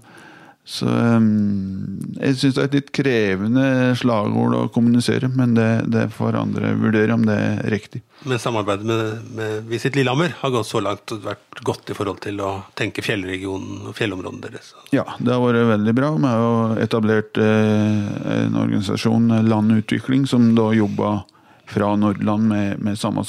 så 0.65 0.87
um, 0.87 2.03
jeg 2.21 2.37
syns 2.39 2.55
det 2.55 2.61
er 2.63 2.69
et 2.69 2.77
litt 2.77 2.91
krevende 2.95 3.65
slagord 3.99 4.55
å 4.55 4.61
kommunisere, 4.71 5.27
men 5.35 5.57
det, 5.57 5.69
det 5.91 6.05
får 6.15 6.39
andre 6.39 6.71
vurdere 6.79 7.17
om 7.17 7.25
det 7.27 7.35
er 7.35 7.65
riktig. 7.73 8.05
Men 8.23 8.39
samarbeidet 8.39 8.87
med, 8.87 9.33
med 9.35 9.67
Visit 9.67 9.99
Lillehammer 9.99 10.37
har 10.39 10.53
gått 10.55 10.69
så 10.71 10.79
langt 10.85 11.11
og 11.11 11.25
vært 11.27 11.65
godt 11.67 11.91
i 11.91 11.97
forhold 11.99 12.23
til 12.23 12.39
å 12.47 12.53
tenke 12.79 13.03
fjellregionen 13.03 13.91
og 13.91 13.99
fjellområdene 13.99 14.47
deres? 14.47 14.71
Ja, 14.95 15.09
det 15.19 15.35
har 15.35 15.43
vært 15.43 15.67
veldig 15.73 15.97
bra. 15.99 16.13
Vi 16.15 16.31
har 16.31 16.45
jo 16.45 16.55
etablert 16.85 17.43
eh, 17.43 18.07
en 18.37 18.63
organisasjon, 18.63 19.27
Landutvikling, 19.49 20.31
som 20.31 20.53
da 20.55 20.71
jobber 20.79 21.25
fra 21.73 21.91
Nordland 21.99 22.47
med, 22.53 22.79
med 22.87 23.03
samme 23.03 23.27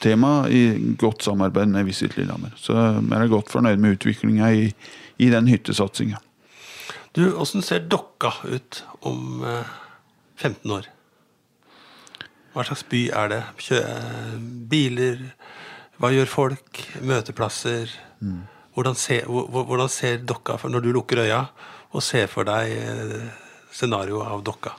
tema, 0.00 0.48
i 0.48 0.94
godt 0.98 1.26
samarbeid 1.26 1.74
med 1.74 1.90
Visit 1.90 2.14
Lillehammer. 2.16 2.54
Så 2.56 2.78
vi 3.02 3.18
er 3.18 3.30
godt 3.34 3.50
fornøyd 3.50 3.82
med 3.82 3.98
utviklinga 3.98 4.54
i 4.54 4.66
i 5.20 5.28
den 5.32 5.50
hyttesatsinga. 5.50 6.20
Du, 7.12 7.24
åssen 7.34 7.62
ser 7.62 7.84
Dokka 7.90 8.32
ut 8.46 8.84
om 9.00 9.42
15 10.36 10.70
eh, 10.70 10.76
år? 10.76 10.88
Hva 12.54 12.64
slags 12.66 12.84
by 12.90 13.02
er 13.14 13.32
det? 13.32 13.40
Kjø 13.62 13.80
biler? 14.70 15.20
Hva 16.00 16.12
gjør 16.14 16.30
folk? 16.30 16.80
Møteplasser? 17.06 17.92
Mm. 18.22 18.46
Hvordan, 18.74 18.96
ser, 18.98 19.26
hvordan 19.26 19.90
ser 19.90 20.22
Dokka 20.22 20.56
når 20.70 20.86
du 20.86 20.90
lukker 20.94 21.24
øya 21.26 21.44
og 21.90 22.04
ser 22.06 22.30
for 22.30 22.46
deg 22.46 22.70
eh, 22.78 23.28
scenarioet 23.74 24.30
av 24.30 24.44
Dokka? 24.46 24.74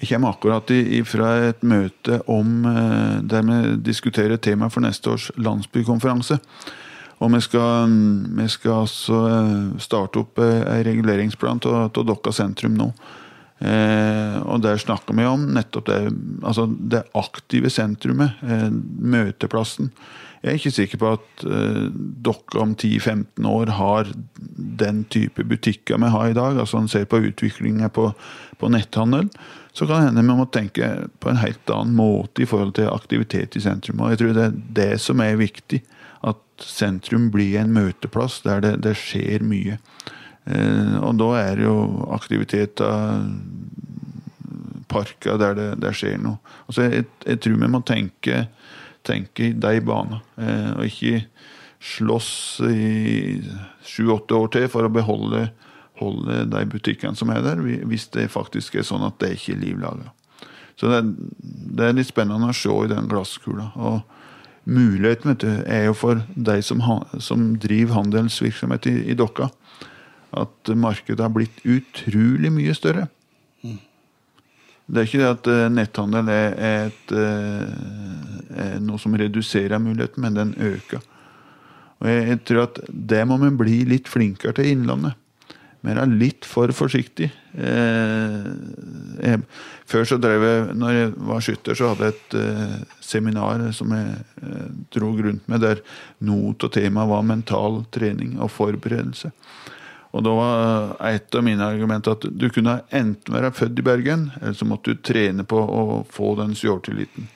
Jeg 0.00 0.08
kommer 0.14 0.32
akkurat 0.32 0.70
fra 1.06 1.30
et 1.50 1.62
møte 1.62 2.22
om, 2.30 2.64
eh, 2.66 3.16
der 3.30 3.46
vi 3.46 3.58
diskuterer 3.84 4.40
temaet 4.40 4.74
for 4.74 4.82
neste 4.82 5.12
års 5.12 5.30
landsbykonferanse. 5.36 6.40
Og 7.20 7.32
vi 7.34 7.40
skal, 7.44 7.90
vi 8.38 8.46
skal 8.48 8.86
altså 8.86 9.18
eh, 9.28 9.80
starte 9.82 10.22
opp 10.22 10.40
en 10.40 10.62
eh, 10.64 10.84
reguleringsplan 10.86 11.60
av 11.68 11.92
Dokka 11.92 12.32
sentrum 12.32 12.78
nå. 12.78 12.88
Eh, 13.60 14.36
og 14.48 14.62
der 14.64 14.80
snakker 14.80 15.16
vi 15.18 15.26
om 15.28 15.44
nettopp 15.52 15.90
det, 15.90 16.00
altså 16.40 16.64
det 16.64 17.04
aktive 17.18 17.68
sentrumet, 17.72 18.40
eh, 18.40 18.70
møteplassen. 18.72 19.92
Jeg 20.40 20.48
er 20.48 20.56
ikke 20.56 20.72
sikker 20.72 21.00
på 21.02 21.10
at 21.18 21.42
eh, 21.44 21.82
dere 22.24 22.62
om 22.62 22.72
10-15 22.72 23.44
år 23.44 23.74
har 23.76 24.08
den 24.80 25.04
type 25.12 25.44
butikker 25.44 26.00
vi 26.00 26.12
har 26.14 26.30
i 26.30 26.38
dag. 26.38 26.56
altså 26.56 26.80
En 26.80 26.88
ser 26.88 27.04
på 27.04 27.20
utviklinga 27.20 27.92
på, 27.92 28.14
på, 28.56 28.72
netthandel. 28.72 29.28
Så 29.76 29.84
kan 29.84 30.00
det 30.00 30.08
hende 30.08 30.24
vi 30.24 30.38
må 30.40 30.48
tenke 30.48 30.88
på 31.20 31.28
en 31.28 31.44
helt 31.44 31.70
annen 31.70 31.92
måte 32.00 32.42
i 32.42 32.48
forhold 32.48 32.72
til 32.80 32.88
aktivitet 32.88 33.60
i 33.60 33.60
sentrum. 33.60 34.00
Og 34.00 34.14
jeg 34.14 34.22
tror 34.22 34.32
det 34.38 34.46
er 34.46 34.60
det 34.80 34.92
som 35.04 35.20
er 35.20 35.36
viktig 35.36 35.82
sentrum 36.66 37.28
blir 37.34 37.58
en 37.60 37.72
møteplass 37.74 38.40
der 38.46 38.62
det, 38.64 38.74
det 38.86 38.96
skjer 38.98 39.44
mye. 39.46 39.78
Eh, 40.46 40.96
og 41.00 41.16
da 41.20 41.30
er 41.40 41.60
det 41.60 41.66
jo 41.68 41.78
aktiviteter, 42.14 43.26
parker 44.90 45.38
der 45.40 45.56
det, 45.58 45.70
der 45.84 45.96
skjer 45.96 46.18
noe. 46.22 46.40
Altså 46.66 46.88
jeg, 46.88 47.06
jeg, 47.26 47.40
tror 47.44 47.58
vi 47.62 47.72
må 47.72 47.82
tenke, 47.86 48.44
tenke 49.06 49.50
i 49.50 49.56
de 49.56 49.74
baner, 49.86 50.22
eh, 50.40 50.70
og 50.76 50.86
ikke 50.88 51.24
slåss 51.80 52.32
i 52.68 53.40
sju-åtte 53.88 54.36
år 54.36 54.50
til 54.52 54.66
for 54.68 54.84
å 54.84 54.92
beholde 54.92 55.48
holde 56.00 56.44
de 56.48 56.64
butikkene 56.70 57.16
som 57.18 57.30
er 57.32 57.42
der, 57.44 57.60
hvis 57.60 58.08
det 58.14 58.30
faktisk 58.32 58.78
er 58.78 58.86
sånn 58.88 59.04
at 59.06 59.18
det 59.20 59.34
ikke 59.36 59.54
er 59.56 59.62
liv 59.64 59.80
laga. 59.82 60.12
Så 60.80 60.88
det, 60.88 61.02
det, 61.76 61.84
er 61.84 61.96
litt 61.96 62.08
spennende 62.08 62.50
å 62.50 62.56
se 62.56 62.72
i 62.72 62.88
den 62.90 63.08
glasskula. 63.10 63.70
og 63.76 64.00
muligheten 64.64 65.32
vet 65.32 65.44
du, 65.44 65.50
er 65.66 65.86
jo 65.88 65.94
for 65.96 66.20
deg 66.34 66.64
som, 66.66 66.82
som 67.22 67.54
driver 67.60 68.00
handelsvirksomhet 68.00 68.88
i, 68.90 68.96
i, 69.12 69.16
Dokka, 69.18 69.50
at 70.36 70.72
markedet 70.78 71.24
har 71.24 71.32
blitt 71.34 71.62
utrolig 71.64 72.52
mye 72.54 72.74
større. 72.76 73.08
Mm. 73.64 73.78
Det 74.90 75.00
er 75.00 75.08
ikke 75.08 75.22
det 75.22 75.30
at 75.30 75.50
uh, 75.50 75.62
netthandel 75.72 76.32
er, 76.34 76.58
et, 76.88 77.14
uh, 77.14 78.56
er, 78.56 78.76
noe 78.84 79.00
som 79.02 79.16
reduserer 79.18 79.82
muligheten, 79.82 80.22
men 80.24 80.38
den 80.38 80.54
øker. 80.56 81.02
Og 82.00 82.08
jeg, 82.08 82.28
jeg 82.32 82.44
tror 82.48 82.66
at 82.68 82.84
det 82.88 83.24
må 83.28 83.40
vi 83.42 83.54
bli 83.64 83.80
litt 83.88 84.08
flinkere 84.08 84.56
til 84.56 84.70
i 84.70 84.76
Innlandet 84.76 85.19
men 85.86 85.96
er 85.96 86.12
litt 86.12 86.44
for 86.48 86.72
forsiktig. 86.76 87.30
Eh, 87.56 88.48
jeg, 89.24 89.40
før 89.88 90.06
så 90.08 90.18
drev 90.20 90.44
jeg, 90.44 90.66
når 90.76 90.96
jeg 90.96 91.12
var 91.30 91.44
skytter, 91.44 91.78
så 91.78 91.92
hadde 91.92 92.10
jeg 92.10 92.16
et 92.18 92.36
eh, 92.40 92.76
seminar 93.04 93.64
som 93.76 93.94
jeg 93.96 94.18
eh, 94.44 94.68
dro 94.92 95.14
rundt 95.16 95.48
med, 95.48 95.64
der 95.64 95.80
not 96.26 96.68
og 96.68 96.74
tema 96.76 97.06
var 97.08 97.24
mental 97.24 97.82
trening 97.96 98.36
og 98.38 98.52
forberedelse. 98.52 99.32
Og 100.10 100.24
da 100.26 100.32
var 100.34 100.94
et 101.06 101.36
av 101.38 101.44
mine 101.46 101.64
argumenter 101.64 102.16
at 102.16 102.24
du 102.28 102.48
kunne 102.52 102.80
enten 102.90 103.34
være 103.34 103.52
født 103.54 103.78
i 103.78 103.86
Bergen, 103.86 104.30
eller 104.40 104.56
så 104.58 104.66
måtte 104.68 104.92
du 104.92 105.04
trene 105.06 105.46
på 105.46 105.60
å 105.60 106.02
få 106.10 106.34
den 106.40 106.56
sjøltilliten. 106.58 107.30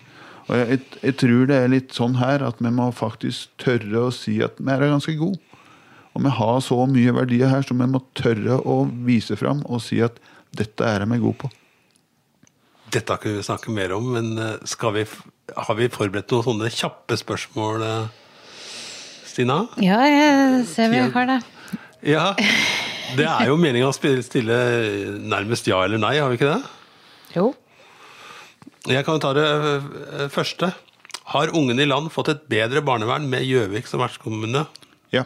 Og 0.51 0.59
jeg, 0.59 0.67
jeg, 0.69 0.81
jeg, 1.01 1.17
tror 1.23 1.47
det 1.49 1.57
er 1.57 1.73
litt 1.73 1.95
sånn 1.97 2.19
her 2.21 2.45
at 2.45 2.59
vi 2.61 2.73
må 2.75 2.91
faktisk 2.93 3.55
tørre 3.63 4.09
å 4.11 4.13
si 4.13 4.37
at 4.45 4.59
vi 4.61 4.75
er 4.75 4.91
ganske 4.91 5.17
gode. 5.17 5.41
Og 6.15 6.23
vi 6.23 6.31
har 6.31 6.61
så 6.63 6.79
mye 6.87 7.15
verdier 7.17 7.51
her 7.51 7.67
som 7.67 7.81
vi 7.83 7.91
må 7.91 8.01
tørre 8.15 8.61
å 8.63 8.85
vise 9.07 9.37
fram 9.39 9.65
og 9.67 9.83
si 9.83 9.99
at 10.05 10.21
dette 10.55 10.87
er 10.87 11.03
jeg 11.03 11.23
god 11.25 11.39
på. 11.43 11.51
Dette 12.95 13.17
kan 13.19 13.35
vi 13.35 13.43
snakke 13.43 13.75
mer 13.75 13.97
om, 13.97 14.13
men 14.15 14.37
eh, 14.39 14.77
vi, 14.95 15.03
har 15.57 15.79
vi 15.81 15.91
forberedt 15.91 16.31
noen 16.31 16.47
sånne 16.47 16.71
kjappe 16.71 17.19
spørsmål, 17.19 17.83
eh, 17.83 18.07
Stina? 19.27 19.65
Ja, 19.83 19.99
jeg 20.07 20.63
ser 20.71 20.93
vi 20.93 21.03
har 21.03 21.31
det. 21.33 21.41
Ja, 22.07 22.31
Det 23.15 23.27
er 23.29 23.51
jo 23.51 23.59
meninga 23.61 23.91
å 23.91 23.95
stille 23.95 24.57
nærmest 25.23 25.69
ja 25.69 25.83
eller 25.85 26.01
nei, 26.03 26.17
har 26.19 26.31
vi 26.33 26.39
ikke 26.39 26.55
det? 26.55 26.63
Jo. 27.35 27.51
Jeg 28.91 29.07
kan 29.07 29.21
ta 29.23 29.33
det 29.37 29.45
eh, 29.45 30.27
første. 30.33 30.71
Har 31.35 31.55
ungene 31.57 31.85
i 31.85 31.89
land 31.89 32.11
fått 32.13 32.31
et 32.33 32.47
bedre 32.51 32.83
barnevern 32.85 33.27
med 33.31 33.47
Gjøvik 33.49 33.89
som 33.89 34.03
vertskommune? 34.03 34.67
Ja. 35.15 35.25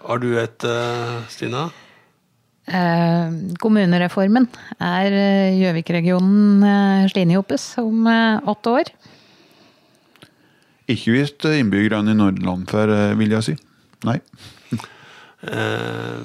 Har 0.00 0.20
du 0.22 0.32
et, 0.40 0.66
uh, 0.66 1.20
Stina? 1.32 1.68
Eh, 2.70 3.30
kommunereformen 3.58 4.46
er 4.78 5.14
eh, 5.16 5.56
Gjøvik-regionen 5.58 6.62
eh, 6.62 7.08
slinejobbes 7.10 7.64
om 7.82 8.06
eh, 8.06 8.50
åtte 8.52 8.74
år. 8.78 8.92
Ikke 10.90 11.14
hvis 11.16 11.34
innbyggerne 11.50 12.14
i 12.14 12.18
Nordland 12.18 12.68
får, 12.70 12.92
vil 13.18 13.34
jeg 13.34 13.46
si. 13.48 13.56
Nei. 14.06 14.20
Eh, 15.40 16.16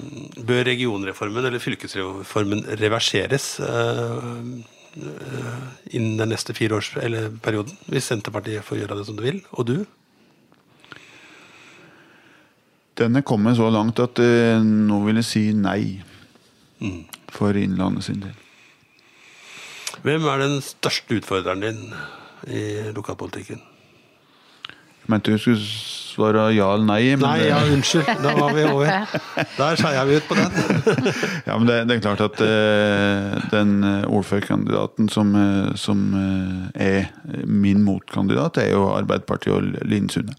bør 0.44 0.66
regionreformen 0.68 1.46
eller 1.48 1.62
fylkesreformen 1.64 2.66
reverseres 2.82 3.46
eh, 3.64 4.32
eh, 5.00 5.62
innen 5.96 6.18
den 6.20 6.34
neste 6.34 6.54
fireårsperioden? 6.58 7.78
Hvis 7.90 8.12
Senterpartiet 8.12 8.66
får 8.68 8.84
gjøre 8.84 9.00
det 9.00 9.08
som 9.08 9.18
de 9.18 9.30
vil, 9.30 9.40
og 9.56 9.70
du? 9.72 9.78
Den 12.96 13.20
er 13.20 13.26
kommet 13.28 13.58
så 13.58 13.68
langt 13.74 14.00
at 14.00 14.20
eh, 14.24 14.62
nå 14.64 15.02
vil 15.06 15.20
jeg 15.20 15.28
si 15.28 15.46
nei. 15.58 16.02
For 17.36 17.56
Innlandet 17.58 18.06
sin 18.08 18.22
del. 18.24 18.36
Hvem 20.06 20.28
er 20.30 20.44
den 20.44 20.60
største 20.64 21.18
utfordreren 21.18 21.64
din 21.64 21.80
i 22.52 22.92
lokalpolitikken? 22.96 23.62
Jeg 25.06 25.12
mente 25.14 25.34
du 25.34 25.38
skulle 25.42 25.62
svare 26.16 26.48
ja 26.56 26.68
eller 26.74 26.88
nei. 26.88 27.02
Men 27.16 27.26
Nei, 27.26 27.48
ja, 27.50 27.60
unnskyld. 27.74 28.08
Da 28.24 28.32
var 28.38 28.56
vi 28.56 28.64
over. 28.70 28.88
Der 29.58 29.80
skeia 29.80 30.06
vi 30.10 30.18
ut 30.20 30.28
på 30.30 30.38
den. 30.38 30.56
Ja, 31.48 31.58
men 31.58 31.68
det, 31.70 31.78
det 31.90 31.98
er 31.98 32.02
klart 32.06 32.24
at 32.26 32.42
eh, 32.42 33.36
den 33.52 33.76
eh, 33.86 34.08
ordførerkandidaten 34.10 35.10
som, 35.14 35.36
eh, 35.38 35.76
som 35.78 36.06
eh, 36.22 36.86
er 36.88 37.46
min 37.46 37.84
motkandidat, 37.86 38.58
er 38.64 38.72
jo 38.74 38.88
Arbeiderpartiet 38.96 39.54
og 39.54 39.88
Linn 39.90 40.10
Sunde. 40.10 40.38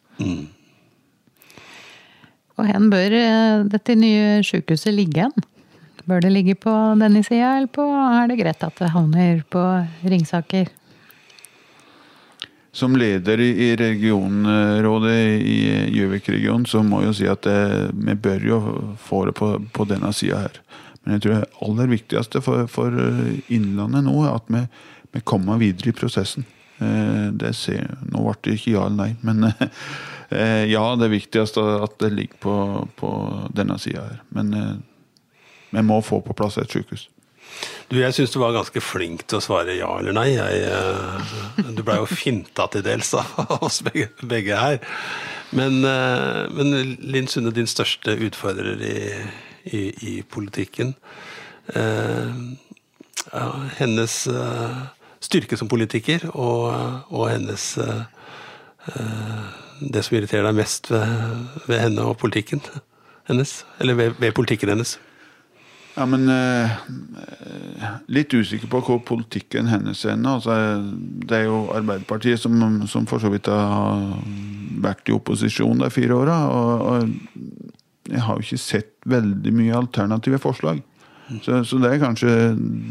Og 2.57 2.69
hen 2.71 2.89
bør 2.93 3.13
eh, 3.19 3.67
dette 3.69 3.97
nye 3.99 4.41
sykehuset 4.47 4.95
ligge 4.97 5.27
hen? 5.27 5.47
Bør 6.07 6.23
det 6.23 6.31
ligge 6.33 6.55
på 6.55 6.73
denne 7.01 7.23
sida, 7.27 7.57
eller 7.59 7.71
på, 7.73 7.85
er 7.85 8.29
det 8.31 8.39
greit 8.39 8.63
at 8.63 8.79
det 8.79 8.93
havner 8.95 9.41
på 9.51 9.63
Ringsaker? 10.07 10.69
Som 12.77 12.95
leder 13.01 13.41
i 13.41 13.73
regionrådet 13.81 15.17
i 15.41 15.57
Gjøvik-regionen, 15.97 16.67
så 16.69 16.83
må 16.85 17.01
jeg 17.03 17.09
jo 17.09 17.17
si 17.17 17.29
at 17.33 17.47
det, 17.49 17.61
vi 17.97 18.15
bør 18.15 18.45
jo 18.45 18.59
få 19.01 19.25
det 19.27 19.35
på, 19.39 19.55
på 19.73 19.87
denne 19.89 20.13
sida 20.15 20.45
her. 20.45 20.61
Men 21.03 21.17
jeg 21.17 21.25
tror 21.25 21.35
det 21.39 21.63
aller 21.65 21.91
viktigste 21.95 22.43
for, 22.45 22.69
for 22.71 22.93
Innlandet 23.49 24.05
nå 24.07 24.19
er 24.27 24.37
at 24.37 24.53
vi, 24.53 24.63
vi 25.17 25.25
kommer 25.25 25.59
videre 25.63 25.91
i 25.91 25.97
prosessen. 25.97 26.47
Eh, 26.79 27.33
Det 27.33 27.55
ser, 27.57 27.97
nå 28.13 28.29
ble 28.29 28.37
det 28.45 28.59
ikke 28.61 28.77
ja 28.77 28.87
eller 28.87 29.01
nei, 29.01 29.13
men 29.27 29.49
eh, 29.51 29.69
ja, 30.31 30.85
det 30.99 31.07
er 31.07 31.85
at 31.85 31.99
det 32.03 32.13
ligger 32.13 32.41
på, 32.43 32.55
på 32.99 33.11
denne 33.55 33.79
sida 33.79 34.09
her. 34.09 34.23
Men 34.35 34.55
eh, 34.55 34.73
vi 35.71 35.83
må 35.87 36.01
få 36.03 36.21
på 36.25 36.35
plass 36.35 36.59
et 36.59 36.73
sykehus. 36.73 37.09
Du, 37.89 37.97
jeg 38.01 38.15
syns 38.15 38.33
du 38.35 38.41
var 38.43 38.55
ganske 38.57 38.81
flink 38.83 39.23
til 39.31 39.39
å 39.39 39.45
svare 39.45 39.77
ja 39.79 39.89
eller 40.01 40.17
nei. 40.17 40.29
Jeg, 40.35 40.67
eh, 40.67 41.71
du 41.77 41.83
blei 41.87 42.01
jo 42.01 42.09
finta 42.11 42.67
til 42.73 42.85
dels 42.87 43.15
av 43.15 43.57
oss 43.61 43.83
begge, 43.87 44.11
begge 44.27 44.59
her. 44.59 44.81
Men, 45.57 45.79
eh, 45.87 46.43
men 46.51 46.97
Linn 47.07 47.31
Sunde, 47.31 47.55
din 47.55 47.71
største 47.71 48.17
utfordrer 48.27 48.83
i, 48.83 48.99
i, 49.71 49.83
i 50.11 50.15
politikken 50.27 50.97
eh, 51.75 52.35
ja, 53.31 53.47
Hennes 53.79 54.19
eh, 54.27 54.83
styrke 55.23 55.59
som 55.59 55.71
politiker 55.71 56.27
og, 56.33 56.67
og 57.15 57.29
hennes 57.31 57.69
eh, 57.83 58.03
eh, 58.93 59.47
Det 59.81 60.05
som 60.05 60.17
irriterer 60.17 60.47
deg 60.49 60.57
mest 60.59 60.91
ved, 60.93 61.11
ved 61.67 61.83
henne 61.83 62.07
og 62.07 62.17
politikken 62.21 62.63
hennes? 63.29 63.59
Eller 63.83 63.99
ved, 63.99 64.17
ved 64.23 64.33
politikken 64.37 64.73
hennes? 64.73 64.97
Ja, 65.97 66.05
men 66.05 66.29
eh, 66.29 67.87
Litt 68.13 68.35
usikker 68.37 68.69
på 68.69 68.83
hvor 68.85 69.01
politikken 69.09 69.71
hennes 69.71 70.05
er 70.05 70.19
nå. 70.21 70.37
Altså, 70.39 70.57
det 71.27 71.39
er 71.39 71.47
jo 71.49 71.63
Arbeiderpartiet 71.75 72.41
som, 72.43 72.59
som 72.89 73.07
for 73.09 73.23
så 73.23 73.33
vidt 73.33 73.49
har 73.49 74.05
vært 74.85 75.09
i 75.09 75.17
opposisjon 75.17 75.81
de 75.81 75.89
fire 75.93 76.19
åra. 76.19 76.37
Og, 76.53 76.85
og 76.91 78.13
jeg 78.13 78.23
har 78.23 78.37
jo 78.37 78.45
ikke 78.45 78.61
sett 78.61 78.93
veldig 79.09 79.55
mye 79.57 79.81
alternative 79.81 80.41
forslag. 80.43 80.85
Så, 81.43 81.65
så 81.67 81.79
det 81.83 81.91
er 81.91 82.03
kanskje 82.03 82.33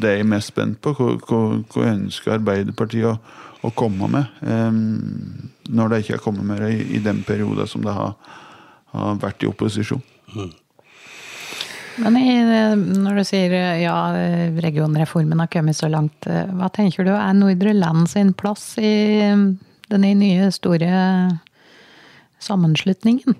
det 0.02 0.17
jeg 0.17 0.26
er 0.26 0.28
mest 0.28 0.52
spent 0.52 0.82
på. 0.84 0.91
Hva, 0.98 1.13
hva, 1.24 1.41
hva 1.71 1.88
ønsker 1.93 2.36
Arbeiderpartiet 2.36 3.08
å, 3.08 3.15
å 3.63 3.71
komme 3.78 4.10
med? 4.12 4.41
Um, 4.43 5.50
når 5.71 5.91
de 5.91 6.02
ikke 6.04 6.17
har 6.17 6.24
kommet 6.26 6.48
med 6.48 6.62
det 6.63 6.74
i, 6.76 6.84
i 6.98 7.04
den 7.04 7.24
perioden 7.28 7.69
som 7.69 7.86
det 7.86 7.95
har, 7.95 8.13
har 8.91 9.17
vært 9.24 9.45
i 9.45 9.50
opposisjon. 9.50 10.04
Men 12.04 12.17
i, 12.19 12.28
når 12.76 13.21
du 13.21 13.24
sier 13.24 13.56
ja, 13.80 13.95
regionreformen 14.60 15.39
har 15.39 15.50
kommet 15.52 15.78
så 15.78 15.88
langt, 15.91 16.28
eh, 16.28 16.52
hva 16.60 16.67
tenker 16.76 17.08
du 17.08 17.13
er 17.15 17.38
Nordre 17.38 17.71
Land 17.76 18.10
sin 18.12 18.34
plass 18.36 18.74
i 18.76 19.32
denne 19.88 20.12
nye 20.19 20.50
store 20.52 20.89
sammenslutningen? 22.43 23.38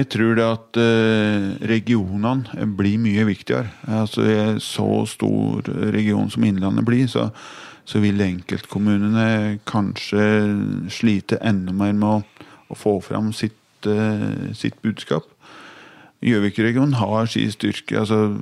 Jeg 0.00 0.08
tror 0.14 0.36
det 0.38 0.44
at 0.46 0.78
eh, 0.80 1.46
regionene 1.68 2.66
blir 2.78 3.00
mye 3.02 3.26
viktigere. 3.28 3.68
Altså 3.84 4.24
så 4.64 4.86
stor 5.10 5.66
region 5.92 6.30
som 6.32 6.46
Innlandet 6.46 6.86
blir, 6.88 7.04
så, 7.10 7.26
så 7.84 8.00
vil 8.00 8.22
enkeltkommunene 8.24 9.58
kanskje 9.68 10.24
slite 10.88 11.36
enda 11.44 11.74
mer 11.76 11.92
med 11.92 12.08
å, 12.08 12.46
å 12.72 12.78
få 12.78 12.94
fram 13.04 13.28
sitt, 13.36 13.60
uh, 13.84 14.48
sitt 14.56 14.80
budskap. 14.80 15.28
Gjøvik-regionen 16.24 16.96
har 16.96 17.28
sin 17.28 17.52
styrke. 17.52 18.00
altså 18.00 18.38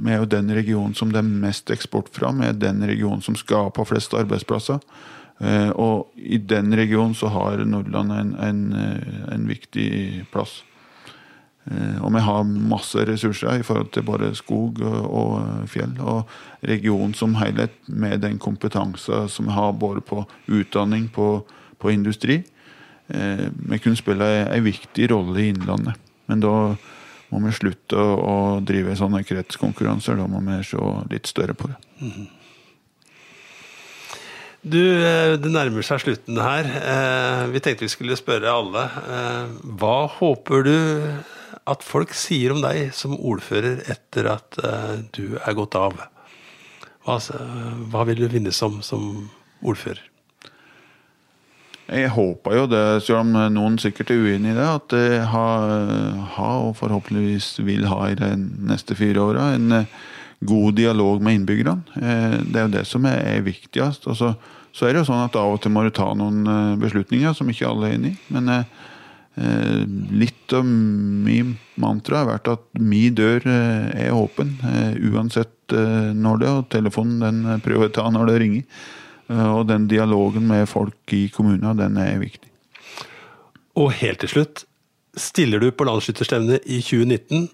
vi 0.00 0.12
er 0.12 0.22
jo 0.22 0.28
den 0.30 0.48
regionen 0.56 0.94
som 0.96 1.12
det 1.12 1.20
er 1.20 1.28
mest 1.28 1.70
eksport 1.70 2.08
fra. 2.16 2.32
Vi 2.32 2.48
er 2.48 2.56
den 2.56 2.80
regionen 2.88 3.20
som 3.20 3.36
skaper 3.36 3.84
flest 3.84 4.16
arbeidsplasser. 4.16 4.80
Eh, 5.40 5.70
og 5.70 6.10
i 6.16 6.36
den 6.36 6.74
regionen 6.76 7.14
så 7.16 7.30
har 7.32 7.62
Nordland 7.64 8.12
en, 8.12 8.34
en, 8.44 8.60
eh, 8.76 9.32
en 9.34 9.46
viktig 9.48 10.26
plass. 10.32 10.60
Eh, 11.64 11.96
og 12.04 12.12
vi 12.12 12.24
har 12.26 12.44
masse 12.44 13.06
ressurser 13.08 13.60
i 13.60 13.64
forhold 13.64 13.88
til 13.94 14.04
både 14.04 14.34
skog 14.36 14.82
og, 14.84 15.40
fjell. 15.72 15.96
Og 16.04 16.28
regionen 16.68 17.16
som 17.16 17.38
helhet 17.40 17.72
med 17.88 18.20
den 18.20 18.38
kompetansen 18.38 19.28
som 19.32 19.48
vi 19.48 19.56
har 19.56 19.72
både 19.72 20.04
på 20.04 20.26
utdanning, 20.48 21.08
på, 21.08 21.40
på 21.80 21.92
industri. 21.92 22.42
Vi 23.10 23.78
kunne 23.82 23.98
spille 23.98 24.26
en 24.44 24.62
viktig 24.62 25.08
rolle 25.10 25.40
i 25.40 25.48
Innlandet. 25.50 25.96
Men 26.30 26.44
da 26.44 26.52
må 27.30 27.40
vi 27.42 27.54
slutte 27.56 27.98
å, 27.98 28.60
drive 28.62 28.94
sånne 28.98 29.24
kretskonkurranser. 29.26 30.20
Da 30.20 30.28
må 30.30 30.44
vi 30.46 30.60
se 30.68 30.92
litt 31.10 31.26
større 31.26 31.56
på 31.58 31.72
det. 31.72 31.80
Du, 34.60 34.76
eh, 34.78 35.38
det 35.40 35.50
nærmer 35.54 35.84
seg 35.86 36.02
slutten 36.02 36.36
her. 36.40 36.66
Eh, 36.68 37.46
Vi 37.54 37.60
tenkte 37.64 37.86
vi 37.86 37.92
skulle 37.92 38.16
spørre 38.18 38.50
alle. 38.52 38.82
eh, 39.08 39.46
Hva 39.80 40.06
håper 40.18 40.62
du 40.66 40.76
at 41.70 41.82
folk 41.84 42.12
sier 42.12 42.52
om 42.52 42.60
deg 42.60 42.92
som 42.92 43.16
ordfører 43.16 43.80
etter 43.88 44.26
at 44.32 44.58
du 45.12 45.38
er 45.38 45.54
gått 45.54 45.74
av? 45.76 45.96
Hva, 47.06 47.16
hva 47.92 48.04
vil 48.08 48.16
du 48.24 48.28
vinne 48.28 48.52
som, 48.52 48.82
som 48.82 49.30
ordfører? 49.62 50.02
Jeg 51.90 52.10
håper 52.14 52.54
jo 52.54 52.66
det, 52.70 53.02
selv 53.02 53.22
om 53.24 53.32
noen 53.54 53.78
sikkert 53.78 54.10
er 54.10 54.20
uenig 54.22 54.52
i 54.52 54.58
det, 54.58 54.66
at 54.66 54.92
jeg 54.94 55.24
har, 55.26 55.72
har 56.36 56.58
og 56.68 56.76
forhåpentligvis 56.78 57.60
vil 57.66 57.86
ha 57.90 58.04
i 58.10 58.14
de 58.18 58.28
neste 58.70 58.94
fire 58.94 59.18
åra 59.24 59.48
en 59.56 59.86
god 60.40 60.74
dialog 60.74 61.22
med 61.22 61.34
innbyggerne. 61.34 61.82
Eh, 61.96 62.38
Det 62.46 62.60
er 62.60 62.66
jo 62.66 62.76
det 62.76 62.86
som 62.88 63.06
er, 63.06 63.40
viktigst. 63.44 64.06
Og 64.08 64.16
så, 64.16 64.34
så 64.72 64.86
er 64.86 64.94
det 64.94 65.02
jo 65.02 65.10
sånn 65.10 65.26
at 65.26 65.36
av 65.36 65.56
og 65.56 65.60
til 65.62 65.74
må 65.74 65.84
du 65.84 65.90
ta 65.94 66.08
noen 66.14 66.46
eh, 66.46 66.78
beslutninger 66.80 67.34
som 67.36 67.50
ikke 67.50 67.68
alle 67.68 67.90
er 67.90 67.98
enig 67.98 68.14
i. 68.14 68.20
Men 68.34 68.48
eh, 68.54 68.64
eh, 69.36 69.82
litt 70.22 70.54
av 70.56 70.64
min 70.66 71.56
mantra 71.80 72.22
har 72.22 72.30
vært 72.32 72.52
at 72.54 72.64
min 72.80 73.14
dør 73.16 73.44
er 73.46 74.16
åpen, 74.16 74.56
uansett 75.12 75.54
når 75.70 76.40
det 76.40 76.48
er, 76.48 76.56
og 76.58 76.70
telefonen 76.72 77.20
den 77.22 77.60
prøver 77.62 77.86
jeg 77.86 77.92
å 77.92 77.96
ta 78.00 78.08
når 78.10 78.32
det 78.32 78.40
ringer. 78.42 78.86
Og 79.30 79.68
den 79.68 79.84
dialogen 79.86 80.48
med 80.50 80.64
folk 80.66 81.12
i 81.14 81.28
kommunen, 81.30 81.78
den 81.78 81.94
er 82.02 82.18
viktig. 82.18 82.50
Og 83.78 83.92
helt 84.00 84.18
til 84.24 84.32
slutt, 84.32 84.64
stiller 85.14 85.62
du 85.62 85.70
på 85.70 85.86
landsskytterstevnet 85.86 86.66
i 86.66 86.80
2019? 86.82 87.48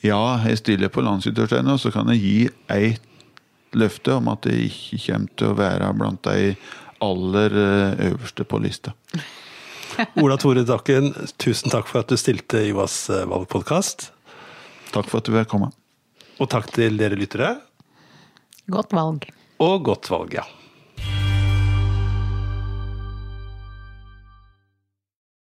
Ja, 0.00 0.40
jeg 0.48 0.62
stiller 0.62 0.88
på 0.92 1.02
landsskytterstevnet, 1.04 1.74
og 1.76 1.80
så 1.82 1.92
kan 1.92 2.08
jeg 2.14 2.20
gi 2.22 2.36
ett 2.72 3.06
løfte 3.76 4.16
om 4.16 4.30
at 4.32 4.48
jeg 4.48 4.70
ikke 4.70 5.00
kommer 5.04 5.34
til 5.38 5.50
å 5.50 5.58
være 5.58 5.90
blant 5.98 6.22
de 6.24 6.54
aller 7.04 7.56
eh, 7.60 8.06
øverste 8.08 8.46
på 8.48 8.60
lista. 8.64 8.94
Ola 10.22 10.38
Tore 10.40 10.64
Dakken, 10.64 11.12
tusen 11.40 11.72
takk 11.72 11.88
for 11.90 12.02
at 12.02 12.10
du 12.10 12.16
stilte 12.20 12.62
i 12.64 12.70
Ivas 12.72 12.96
eh, 13.12 13.26
valgpodkast. 13.28 14.08
Takk 14.94 15.10
for 15.10 15.20
at 15.20 15.28
du 15.28 15.36
vil 15.36 15.48
komme. 15.48 15.70
Og 16.40 16.48
takk 16.50 16.72
til 16.72 16.96
dere 17.00 17.18
lyttere. 17.20 17.54
Godt 18.72 18.96
valg. 18.96 19.28
Og 19.60 19.84
godt 19.84 20.08
valg, 20.10 20.40
ja. 20.40 20.46